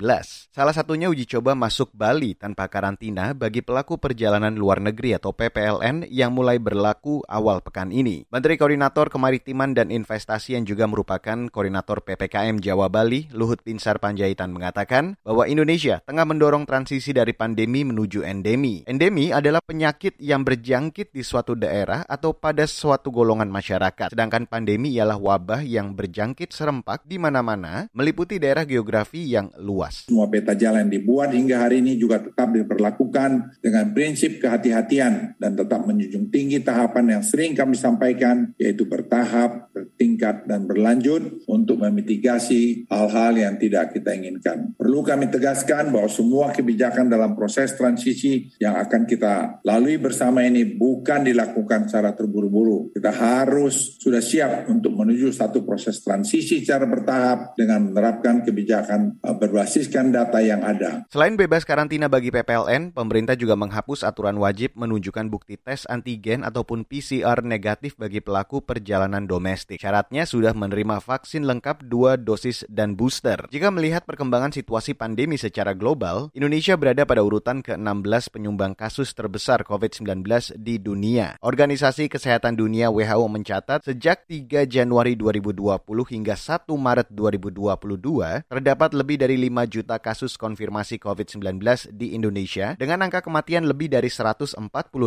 Salah 0.54 0.70
satunya 0.70 1.10
uji 1.10 1.26
coba 1.26 1.58
masuk 1.58 1.90
Bali 1.90 2.38
tanpa 2.38 2.70
karantina 2.70 3.34
bagi 3.34 3.58
pelaku 3.58 3.98
perjalanan 3.98 4.54
luar 4.54 4.78
negeri 4.78 5.18
atau 5.18 5.34
PPLN 5.34 6.06
yang 6.06 6.30
mulai 6.30 6.62
berlaku 6.62 7.26
awal 7.26 7.58
pekan 7.58 7.90
ini. 7.90 8.22
Menteri 8.30 8.54
Koordinator 8.54 9.10
Kemaritiman 9.10 9.74
dan 9.74 9.90
Investasi 9.90 10.54
yang 10.54 10.62
juga 10.62 10.86
merupakan 10.86 11.50
Koordinator 11.50 12.06
PPKM 12.06 12.62
Jawa 12.62 12.86
Bali, 12.86 13.34
Luhut 13.34 13.66
Pinsar 13.66 13.98
Panjaitan 13.98 14.54
mengatakan 14.54 15.18
bahwa 15.26 15.50
Indonesia 15.50 15.98
tengah 16.06 16.22
mendorong 16.22 16.70
transisi 16.70 17.10
dari 17.10 17.34
pandemi 17.34 17.82
menuju 17.82 18.22
endemi. 18.22 18.86
Endemi 18.86 19.34
adalah 19.34 19.58
penyakit 19.58 20.22
yang 20.22 20.46
berjangkit 20.46 21.10
di 21.10 21.26
suatu 21.26 21.58
daerah 21.58 22.06
atau 22.06 22.43
pada 22.44 22.68
suatu 22.68 23.08
golongan 23.08 23.48
masyarakat. 23.48 24.12
Sedangkan 24.12 24.44
pandemi 24.44 24.92
ialah 24.92 25.16
wabah 25.16 25.64
yang 25.64 25.96
berjangkit 25.96 26.52
serempak 26.52 27.08
di 27.08 27.16
mana-mana, 27.16 27.88
meliputi 27.96 28.36
daerah 28.36 28.68
geografi 28.68 29.32
yang 29.32 29.48
luas. 29.56 30.04
Semua 30.04 30.28
peta 30.28 30.52
jalan 30.52 30.92
dibuat 30.92 31.32
hingga 31.32 31.64
hari 31.64 31.80
ini 31.80 31.96
juga 31.96 32.20
tetap 32.20 32.52
diperlakukan 32.52 33.56
dengan 33.64 33.96
prinsip 33.96 34.44
kehati-hatian 34.44 35.40
dan 35.40 35.56
tetap 35.56 35.88
menjunjung 35.88 36.28
tinggi 36.28 36.60
tahapan 36.60 37.16
yang 37.16 37.24
sering 37.24 37.56
kami 37.56 37.80
sampaikan, 37.80 38.52
yaitu 38.60 38.84
bertahap, 38.84 39.72
bertingkat, 39.72 40.44
dan 40.44 40.68
berlanjut 40.68 41.48
untuk 41.48 41.80
memitigasi 41.80 42.84
hal-hal 42.92 43.40
yang 43.40 43.56
tidak 43.56 43.96
kita 43.96 44.12
inginkan. 44.12 44.76
Perlu 44.76 45.00
kami 45.00 45.32
tegaskan 45.32 45.88
bahwa 45.88 46.12
semua 46.12 46.52
kebijakan 46.52 47.08
dalam 47.08 47.32
proses 47.32 47.72
transisi 47.72 48.52
yang 48.60 48.76
akan 48.76 49.08
kita 49.08 49.64
lalui 49.64 49.96
bersama 49.96 50.44
ini 50.44 50.76
bukan 50.76 51.24
dilakukan 51.24 51.88
secara 51.88 52.12
terus 52.12 52.23
terburu-buru. 52.24 52.88
Kita 52.96 53.12
harus 53.12 54.00
sudah 54.00 54.24
siap 54.24 54.72
untuk 54.72 54.96
menuju 54.96 55.28
satu 55.28 55.60
proses 55.60 56.00
transisi 56.00 56.64
secara 56.64 56.88
bertahap 56.88 57.52
dengan 57.52 57.92
menerapkan 57.92 58.40
kebijakan 58.40 59.20
uh, 59.20 59.36
berbasiskan 59.36 60.08
data 60.08 60.40
yang 60.40 60.64
ada. 60.64 61.04
Selain 61.12 61.36
bebas 61.36 61.68
karantina 61.68 62.08
bagi 62.08 62.32
PPLN, 62.32 62.96
pemerintah 62.96 63.36
juga 63.36 63.60
menghapus 63.60 64.08
aturan 64.08 64.40
wajib 64.40 64.72
menunjukkan 64.80 65.28
bukti 65.28 65.60
tes 65.60 65.84
antigen 65.92 66.40
ataupun 66.48 66.88
PCR 66.88 67.44
negatif 67.44 68.00
bagi 68.00 68.24
pelaku 68.24 68.64
perjalanan 68.64 69.28
domestik. 69.28 69.84
Syaratnya 69.84 70.24
sudah 70.24 70.56
menerima 70.56 71.04
vaksin 71.04 71.44
lengkap 71.44 71.84
dua 71.84 72.16
dosis 72.16 72.64
dan 72.72 72.96
booster. 72.96 73.44
Jika 73.52 73.68
melihat 73.68 74.08
perkembangan 74.08 74.56
situasi 74.56 74.96
pandemi 74.96 75.36
secara 75.36 75.76
global, 75.76 76.32
Indonesia 76.32 76.78
berada 76.80 77.04
pada 77.04 77.20
urutan 77.20 77.60
ke-16 77.60 78.32
penyumbang 78.32 78.72
kasus 78.72 79.12
terbesar 79.12 79.66
COVID-19 79.66 80.24
di 80.56 80.80
dunia. 80.80 81.36
Organisasi 81.42 82.06
Kesehatan 82.14 82.54
Dunia 82.54 82.94
WHO 82.94 83.26
mencatat 83.26 83.82
sejak 83.90 84.30
3 84.30 84.70
Januari 84.70 85.18
2020 85.18 85.82
hingga 86.14 86.38
1 86.38 86.62
Maret 86.70 87.10
2022 87.10 88.46
terdapat 88.46 88.90
lebih 88.94 89.18
dari 89.18 89.34
5 89.50 89.66
juta 89.66 89.98
kasus 89.98 90.38
konfirmasi 90.38 91.02
COVID-19 91.02 91.58
di 91.90 92.14
Indonesia 92.14 92.78
dengan 92.78 93.02
angka 93.02 93.18
kematian 93.18 93.66
lebih 93.66 93.90
dari 93.90 94.06
140 94.06 94.54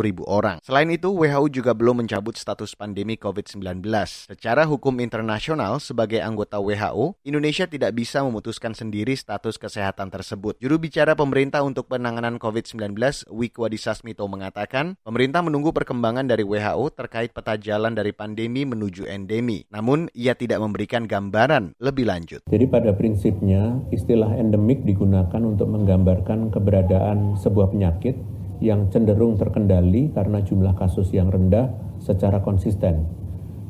ribu 0.04 0.28
orang. 0.28 0.60
Selain 0.60 0.84
itu, 0.92 1.08
WHO 1.08 1.48
juga 1.48 1.72
belum 1.72 2.04
mencabut 2.04 2.36
status 2.36 2.76
pandemi 2.76 3.16
COVID-19. 3.16 3.80
Secara 4.28 4.68
hukum 4.68 5.00
internasional, 5.00 5.80
sebagai 5.80 6.20
anggota 6.20 6.60
WHO, 6.60 7.16
Indonesia 7.24 7.64
tidak 7.64 7.96
bisa 7.96 8.20
memutuskan 8.20 8.76
sendiri 8.76 9.16
status 9.16 9.56
kesehatan 9.56 10.12
tersebut. 10.12 10.60
Juru 10.60 10.76
bicara 10.76 11.16
pemerintah 11.16 11.64
untuk 11.64 11.88
penanganan 11.88 12.36
COVID-19, 12.36 13.00
Wiko 13.32 13.64
Adisasmito 13.64 14.28
mengatakan, 14.28 15.00
pemerintah 15.08 15.40
menunggu 15.40 15.72
perkembangan 15.72 16.28
dari 16.28 16.44
WHO 16.44 16.97
terkait 16.98 17.30
peta 17.30 17.54
jalan 17.54 17.94
dari 17.94 18.10
pandemi 18.10 18.66
menuju 18.66 19.06
endemi. 19.06 19.62
Namun, 19.70 20.10
ia 20.18 20.34
tidak 20.34 20.58
memberikan 20.58 21.06
gambaran 21.06 21.78
lebih 21.78 22.10
lanjut. 22.10 22.42
Jadi 22.50 22.66
pada 22.66 22.90
prinsipnya, 22.98 23.78
istilah 23.94 24.34
endemik 24.34 24.82
digunakan 24.82 25.38
untuk 25.46 25.70
menggambarkan 25.70 26.50
keberadaan 26.50 27.38
sebuah 27.38 27.70
penyakit 27.70 28.18
yang 28.58 28.90
cenderung 28.90 29.38
terkendali 29.38 30.10
karena 30.10 30.42
jumlah 30.42 30.74
kasus 30.74 31.14
yang 31.14 31.30
rendah 31.30 31.70
secara 32.02 32.42
konsisten 32.42 33.06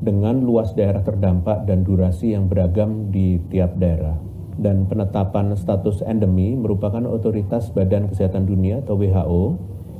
dengan 0.01 0.41
luas 0.47 0.73
daerah 0.73 1.03
terdampak 1.05 1.69
dan 1.69 1.83
durasi 1.85 2.33
yang 2.33 2.49
beragam 2.49 3.13
di 3.13 3.37
tiap 3.53 3.77
daerah. 3.77 4.17
Dan 4.59 4.91
penetapan 4.91 5.55
status 5.55 6.03
endemi 6.03 6.59
merupakan 6.59 7.05
otoritas 7.07 7.71
Badan 7.71 8.11
Kesehatan 8.11 8.43
Dunia 8.43 8.83
atau 8.83 8.99
WHO 8.99 9.43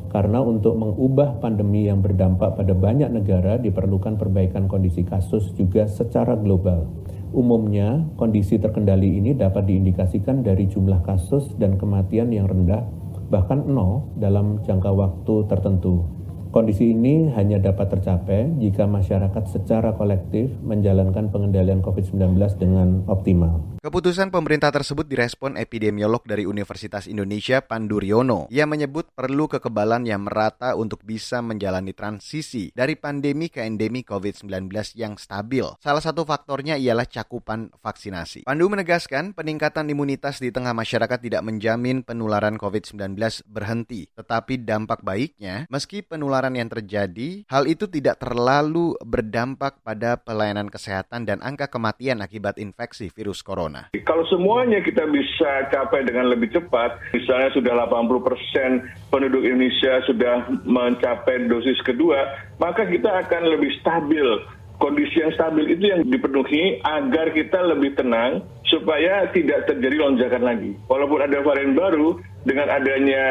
karena 0.09 0.41
untuk 0.41 0.77
mengubah 0.77 1.41
pandemi 1.41 1.89
yang 1.89 2.01
berdampak 2.01 2.57
pada 2.57 2.73
banyak 2.73 3.13
negara 3.13 3.61
diperlukan 3.61 4.17
perbaikan 4.17 4.67
kondisi 4.67 5.05
kasus 5.05 5.53
juga 5.55 5.85
secara 5.85 6.35
global. 6.35 6.89
Umumnya, 7.29 8.09
kondisi 8.17 8.57
terkendali 8.57 9.21
ini 9.21 9.37
dapat 9.37 9.69
diindikasikan 9.69 10.41
dari 10.41 10.65
jumlah 10.65 11.05
kasus 11.05 11.53
dan 11.61 11.77
kematian 11.77 12.33
yang 12.33 12.49
rendah, 12.49 12.89
bahkan 13.29 13.69
nol 13.69 14.09
dalam 14.17 14.65
jangka 14.65 14.89
waktu 14.89 15.45
tertentu. 15.45 16.18
Kondisi 16.49 16.97
ini 16.97 17.29
hanya 17.37 17.61
dapat 17.61 17.93
tercapai 17.93 18.49
jika 18.57 18.89
masyarakat 18.89 19.45
secara 19.53 19.93
kolektif 19.93 20.49
menjalankan 20.65 21.29
pengendalian 21.29 21.85
COVID-19 21.85 22.41
dengan 22.57 23.05
optimal. 23.05 23.77
Keputusan 23.79 24.33
pemerintah 24.33 24.73
tersebut 24.73 25.05
direspon 25.07 25.61
epidemiolog 25.61 26.25
dari 26.25 26.49
Universitas 26.49 27.05
Indonesia 27.05 27.61
Pandu 27.61 28.01
Riono. 28.01 28.49
Ia 28.49 28.65
menyebut 28.65 29.13
perlu 29.13 29.45
kekebalan 29.47 30.09
yang 30.09 30.25
merata 30.25 30.73
untuk 30.73 31.05
bisa 31.05 31.45
menjalani 31.45 31.93
transisi 31.93 32.73
dari 32.73 32.97
pandemi 32.97 33.53
ke 33.53 33.63
endemi 33.63 34.01
COVID-19 34.03 34.73
yang 34.97 35.21
stabil. 35.21 35.63
Salah 35.85 36.03
satu 36.03 36.25
faktornya 36.25 36.81
ialah 36.81 37.05
cakupan 37.07 37.71
vaksinasi. 37.79 38.49
Pandu 38.49 38.73
menegaskan 38.73 39.37
peningkatan 39.37 39.85
imunitas 39.93 40.41
di 40.41 40.49
tengah 40.49 40.73
masyarakat 40.73 41.21
tidak 41.21 41.45
menjamin 41.45 42.03
penularan 42.03 42.57
COVID-19 42.57 43.15
berhenti. 43.47 44.09
Tetapi 44.17 44.65
dampak 44.65 45.05
baiknya, 45.05 45.69
meski 45.71 46.03
penularan 46.03 46.38
yang 46.47 46.71
terjadi, 46.71 47.43
hal 47.51 47.67
itu 47.67 47.91
tidak 47.91 48.23
terlalu 48.23 48.95
berdampak 49.03 49.83
pada 49.83 50.15
pelayanan 50.15 50.71
kesehatan 50.71 51.27
dan 51.27 51.43
angka 51.43 51.67
kematian 51.67 52.23
akibat 52.23 52.61
infeksi 52.63 53.11
virus 53.11 53.43
corona. 53.43 53.91
Kalau 54.07 54.23
semuanya 54.31 54.79
kita 54.79 55.03
bisa 55.11 55.67
capai 55.75 56.07
dengan 56.07 56.31
lebih 56.31 56.55
cepat, 56.55 57.01
misalnya 57.11 57.51
sudah 57.57 57.73
80 57.91 58.23
persen 58.23 58.71
penduduk 59.11 59.43
Indonesia 59.43 59.99
sudah 60.07 60.47
mencapai 60.63 61.51
dosis 61.51 61.83
kedua, 61.83 62.23
maka 62.63 62.87
kita 62.87 63.27
akan 63.27 63.43
lebih 63.59 63.75
stabil. 63.83 64.58
Kondisi 64.79 65.19
yang 65.19 65.35
stabil 65.35 65.75
itu 65.75 65.91
yang 65.91 66.07
dipenuhi 66.07 66.79
agar 66.87 67.35
kita 67.35 67.59
lebih 67.67 67.99
tenang 67.99 68.47
supaya 68.63 69.27
tidak 69.35 69.67
terjadi 69.67 69.97
lonjakan 69.99 70.43
lagi. 70.47 70.73
Walaupun 70.87 71.19
ada 71.19 71.43
varian 71.43 71.75
baru, 71.75 72.23
dengan 72.47 72.71
adanya 72.71 73.25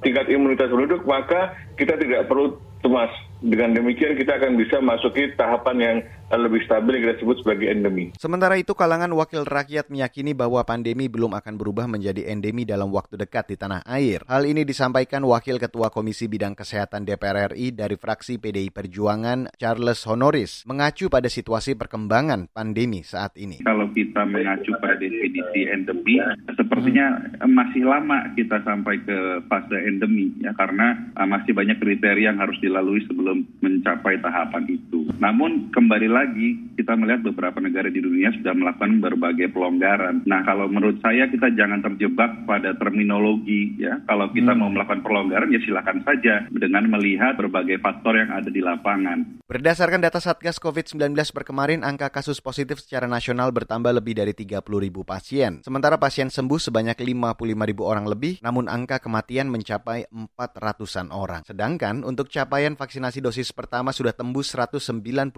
tingkat 0.00 0.32
imunitas 0.32 0.72
penduduk, 0.72 1.04
maka 1.04 1.52
kita 1.76 2.00
tidak 2.00 2.24
perlu 2.26 2.56
cemas. 2.80 3.12
Dengan 3.44 3.76
demikian 3.76 4.16
kita 4.16 4.40
akan 4.40 4.56
bisa 4.56 4.80
masuki 4.80 5.28
tahapan 5.36 5.76
yang 5.76 5.96
lebih 6.32 6.64
stabil 6.68 6.98
yang 6.98 7.02
kita 7.08 7.16
sebut 7.24 7.36
sebagai 7.40 7.66
endemi. 7.72 8.12
Sementara 8.20 8.54
itu 8.60 8.76
kalangan 8.76 9.08
wakil 9.16 9.42
rakyat 9.48 9.88
meyakini 9.88 10.36
bahwa 10.36 10.60
pandemi 10.62 11.08
belum 11.08 11.32
akan 11.34 11.54
berubah 11.56 11.88
menjadi 11.88 12.28
endemi 12.28 12.68
dalam 12.68 12.92
waktu 12.92 13.16
dekat 13.16 13.54
di 13.54 13.56
tanah 13.56 13.80
air. 13.88 14.20
Hal 14.28 14.44
ini 14.44 14.62
disampaikan 14.62 15.24
Wakil 15.24 15.56
Ketua 15.56 15.88
Komisi 15.88 16.28
Bidang 16.28 16.52
Kesehatan 16.52 17.08
DPR 17.08 17.54
RI 17.56 17.74
dari 17.74 17.96
fraksi 17.96 18.36
PDI 18.36 18.70
Perjuangan 18.70 19.52
Charles 19.56 20.04
Honoris 20.04 20.68
mengacu 20.68 21.08
pada 21.08 21.26
situasi 21.32 21.74
perkembangan 21.74 22.52
pandemi 22.52 23.00
saat 23.02 23.34
ini. 23.40 23.64
Kalau 23.64 23.88
kita 23.90 24.22
mengacu 24.28 24.70
pada 24.78 25.00
definisi 25.00 25.66
endemi, 25.70 26.20
sepertinya 26.52 27.34
masih 27.46 27.82
lama 27.88 28.30
kita 28.38 28.60
sampai 28.62 29.00
ke 29.02 29.18
fase 29.48 29.76
endemi 29.86 30.34
ya 30.42 30.52
karena 30.54 31.14
masih 31.24 31.56
banyak 31.56 31.78
kriteria 31.80 32.32
yang 32.34 32.40
harus 32.40 32.56
dilalui 32.60 33.02
sebelum 33.06 33.44
mencapai 33.60 34.18
tahapan 34.20 34.64
itu. 34.70 35.08
Namun 35.20 35.70
kembali 35.70 36.13
lagi 36.14 36.54
kita 36.78 36.94
melihat 36.94 37.26
beberapa 37.26 37.58
negara 37.58 37.90
di 37.90 37.98
dunia 37.98 38.30
sudah 38.38 38.54
melakukan 38.54 39.02
berbagai 39.02 39.50
pelonggaran. 39.50 40.22
Nah, 40.22 40.46
kalau 40.46 40.70
menurut 40.70 41.02
saya 41.02 41.26
kita 41.26 41.50
jangan 41.58 41.82
terjebak 41.82 42.46
pada 42.46 42.78
terminologi 42.78 43.74
ya. 43.74 43.98
Kalau 44.06 44.30
kita 44.30 44.54
hmm. 44.54 44.60
mau 44.62 44.70
melakukan 44.70 45.02
pelonggaran 45.02 45.50
ya 45.50 45.58
silakan 45.66 46.06
saja 46.06 46.46
dengan 46.54 46.86
melihat 46.86 47.34
berbagai 47.34 47.82
faktor 47.82 48.14
yang 48.14 48.30
ada 48.30 48.46
di 48.46 48.62
lapangan. 48.62 49.42
Berdasarkan 49.50 50.00
data 50.00 50.22
Satgas 50.22 50.62
COVID-19 50.62 51.14
per 51.34 51.44
kemarin, 51.44 51.82
angka 51.82 52.08
kasus 52.14 52.38
positif 52.38 52.80
secara 52.80 53.10
nasional 53.10 53.50
bertambah 53.50 53.90
lebih 53.90 54.16
dari 54.16 54.32
30 54.32 54.62
ribu 54.78 55.02
pasien. 55.02 55.60
Sementara 55.66 55.98
pasien 55.98 56.30
sembuh 56.30 56.60
sebanyak 56.60 56.96
55 56.96 57.70
ribu 57.70 57.82
orang 57.84 58.06
lebih, 58.06 58.40
namun 58.40 58.70
angka 58.70 59.02
kematian 59.02 59.50
mencapai 59.50 60.06
400-an 60.12 61.12
orang. 61.12 61.42
Sedangkan 61.48 62.04
untuk 62.04 62.28
capaian 62.28 62.76
vaksinasi 62.76 63.24
dosis 63.24 63.50
pertama 63.52 63.90
sudah 63.92 64.12
tembus 64.12 64.52
192 64.52 65.32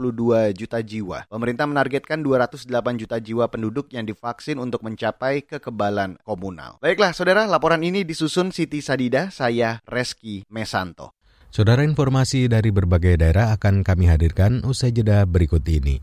juta 0.55 0.66
juta 0.67 0.83
jiwa. 0.83 1.31
Pemerintah 1.31 1.71
menargetkan 1.71 2.27
208 2.27 2.67
juta 2.99 3.17
jiwa 3.23 3.47
penduduk 3.47 3.95
yang 3.95 4.03
divaksin 4.03 4.59
untuk 4.59 4.83
mencapai 4.83 5.47
kekebalan 5.47 6.19
komunal. 6.27 6.83
Baiklah, 6.83 7.15
saudara, 7.15 7.47
laporan 7.47 7.87
ini 7.87 8.03
disusun 8.03 8.51
Siti 8.51 8.83
Sadida, 8.83 9.31
saya 9.31 9.79
Reski 9.87 10.43
Mesanto. 10.51 11.15
Saudara 11.55 11.87
informasi 11.87 12.51
dari 12.51 12.75
berbagai 12.75 13.17
daerah 13.23 13.55
akan 13.55 13.87
kami 13.87 14.11
hadirkan 14.11 14.67
usai 14.67 14.91
jeda 14.91 15.23
berikut 15.25 15.63
ini. 15.71 16.03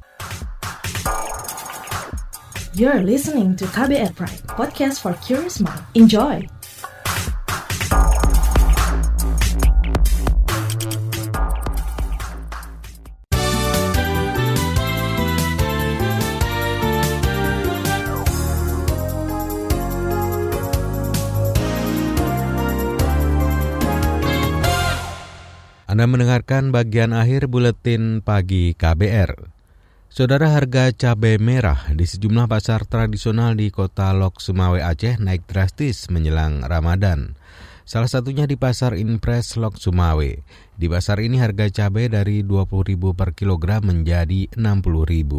You're 2.74 3.06
listening 3.06 3.54
to 3.62 3.70
KBR 3.70 4.18
Pride, 4.18 4.42
podcast 4.50 5.06
for 5.06 5.14
curious 5.22 5.62
mind. 5.62 5.86
Enjoy! 5.94 6.63
Anda 26.04 26.20
mendengarkan 26.20 26.76
bagian 26.76 27.16
akhir 27.16 27.48
buletin 27.48 28.20
pagi 28.20 28.76
KBR. 28.76 29.40
Saudara 30.12 30.52
harga 30.52 30.92
cabai 30.92 31.40
merah 31.40 31.80
di 31.96 32.04
sejumlah 32.04 32.52
pasar 32.52 32.84
tradisional 32.84 33.56
di 33.56 33.72
kota 33.72 34.12
Lok 34.12 34.44
Sumawe 34.44 34.84
Aceh 34.84 35.16
naik 35.24 35.48
drastis 35.48 36.12
menjelang 36.12 36.60
Ramadan. 36.68 37.40
Salah 37.88 38.12
satunya 38.12 38.44
di 38.44 38.60
pasar 38.60 39.00
Impres 39.00 39.56
Lok 39.56 39.80
Sumawe. 39.80 40.44
Di 40.76 40.92
pasar 40.92 41.24
ini 41.24 41.40
harga 41.40 41.72
cabai 41.72 42.12
dari 42.12 42.44
Rp20.000 42.44 43.04
per 43.16 43.32
kilogram 43.32 43.88
menjadi 43.88 44.52
Rp60.000. 44.60 45.32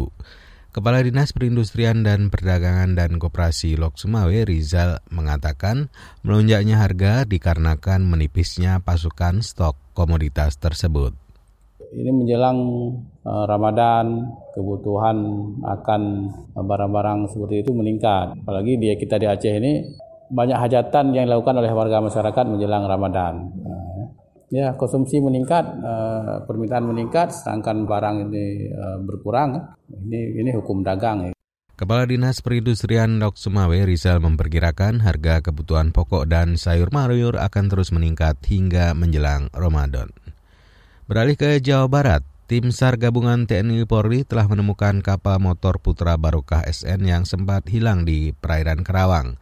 Kepala 0.75 0.99
Dinas 0.99 1.31
Perindustrian 1.31 2.03
dan 2.03 2.27
Perdagangan 2.27 2.99
dan 2.99 3.15
Koperasi 3.15 3.79
Lok 3.79 3.95
Sumawe 3.95 4.43
Rizal 4.43 4.99
mengatakan 5.07 5.87
melonjaknya 6.19 6.83
harga 6.83 7.23
dikarenakan 7.23 8.03
menipisnya 8.03 8.83
pasukan 8.83 9.39
stok 9.39 9.79
komoditas 9.95 10.59
tersebut. 10.59 11.15
Ini 11.95 12.11
menjelang 12.11 12.59
uh, 13.23 13.47
Ramadan, 13.47 14.27
kebutuhan 14.51 15.15
akan 15.63 16.01
barang-barang 16.59 17.31
seperti 17.31 17.63
itu 17.63 17.71
meningkat. 17.71 18.35
Apalagi 18.43 18.75
dia 18.75 18.99
kita 18.99 19.15
di 19.15 19.31
Aceh 19.31 19.55
ini 19.55 19.79
banyak 20.27 20.59
hajatan 20.59 21.15
yang 21.15 21.31
dilakukan 21.31 21.55
oleh 21.55 21.71
warga 21.71 22.03
masyarakat 22.03 22.43
menjelang 22.51 22.83
Ramadan. 22.83 23.47
Ya 24.55 24.71
konsumsi 24.79 25.19
meningkat, 25.19 25.67
uh, 25.83 26.47
permintaan 26.47 26.87
meningkat, 26.87 27.35
sedangkan 27.35 27.83
barang 27.83 28.31
ini 28.31 28.71
uh, 28.71 29.03
berkurang. 29.03 29.75
Ini 29.91 30.39
ini 30.39 30.55
hukum 30.55 30.79
dagang. 30.79 31.27
Ya. 31.27 31.35
Kepala 31.75 32.07
Dinas 32.07 32.39
Perindustrian 32.39 33.19
Dok 33.19 33.35
Sumawe 33.35 33.75
Rizal 33.75 34.23
memperkirakan 34.23 35.03
harga 35.03 35.43
kebutuhan 35.43 35.91
pokok 35.91 36.23
dan 36.23 36.55
sayur 36.55 36.87
mayur 36.87 37.35
akan 37.35 37.67
terus 37.67 37.91
meningkat 37.91 38.39
hingga 38.47 38.95
menjelang 38.95 39.51
Ramadan. 39.51 40.07
Beralih 41.11 41.35
ke 41.35 41.59
Jawa 41.59 41.91
Barat, 41.91 42.23
tim 42.47 42.71
SAR 42.71 42.95
gabungan 42.95 43.43
TNI 43.43 43.83
Polri 43.83 44.23
telah 44.23 44.47
menemukan 44.47 45.03
kapal 45.03 45.43
motor 45.43 45.83
Putra 45.83 46.15
Barokah 46.15 46.63
SN 46.63 47.03
yang 47.03 47.27
sempat 47.27 47.67
hilang 47.67 48.07
di 48.07 48.31
perairan 48.31 48.79
Kerawang. 48.79 49.35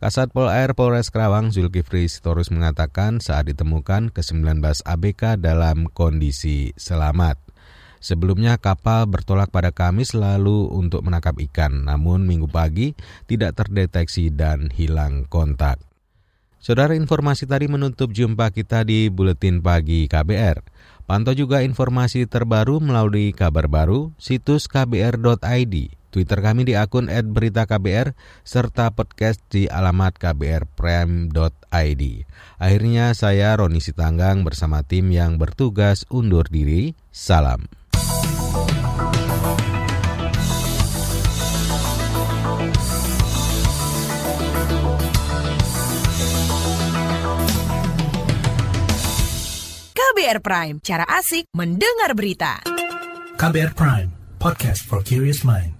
Kasat 0.00 0.32
Pol 0.32 0.48
Air 0.48 0.72
Polres 0.72 1.12
Kerawang 1.12 1.52
Zulkifli 1.52 2.08
Sitorus 2.08 2.48
mengatakan 2.48 3.20
saat 3.20 3.52
ditemukan 3.52 4.08
ke-19 4.16 4.64
ABK 4.88 5.36
dalam 5.36 5.92
kondisi 5.92 6.72
selamat. 6.72 7.36
Sebelumnya 8.00 8.56
kapal 8.56 9.04
bertolak 9.04 9.52
pada 9.52 9.76
Kamis 9.76 10.16
lalu 10.16 10.72
untuk 10.72 11.04
menangkap 11.04 11.36
ikan, 11.52 11.84
namun 11.84 12.24
minggu 12.24 12.48
pagi 12.48 12.96
tidak 13.28 13.60
terdeteksi 13.60 14.32
dan 14.32 14.72
hilang 14.72 15.28
kontak. 15.28 15.76
Saudara 16.64 16.96
informasi 16.96 17.44
tadi 17.44 17.68
menutup 17.68 18.08
jumpa 18.08 18.56
kita 18.56 18.88
di 18.88 19.12
Buletin 19.12 19.60
Pagi 19.60 20.08
KBR. 20.08 20.64
Pantau 21.04 21.36
juga 21.36 21.60
informasi 21.60 22.24
terbaru 22.24 22.80
melalui 22.80 23.36
kabar 23.36 23.68
baru, 23.68 24.16
situs 24.16 24.64
kbr.id, 24.64 25.99
Twitter 26.10 26.42
kami 26.42 26.66
di 26.66 26.74
akun 26.74 27.06
@beritaKBR 27.08 28.12
serta 28.42 28.90
podcast 28.92 29.40
di 29.46 29.70
alamat 29.70 30.18
kbrprime.id. 30.18 32.02
Akhirnya 32.60 33.14
saya 33.14 33.56
Roni 33.56 33.80
Sitanggang 33.80 34.42
bersama 34.44 34.82
tim 34.82 35.08
yang 35.14 35.38
bertugas 35.38 36.04
undur 36.10 36.44
diri. 36.50 36.92
Salam. 37.08 37.64
KBR 50.20 50.44
Prime, 50.44 50.76
cara 50.84 51.08
asik 51.16 51.48
mendengar 51.56 52.12
berita. 52.12 52.60
KBR 53.40 53.72
Prime, 53.72 54.10
podcast 54.36 54.84
for 54.84 55.00
curious 55.00 55.46
mind. 55.48 55.79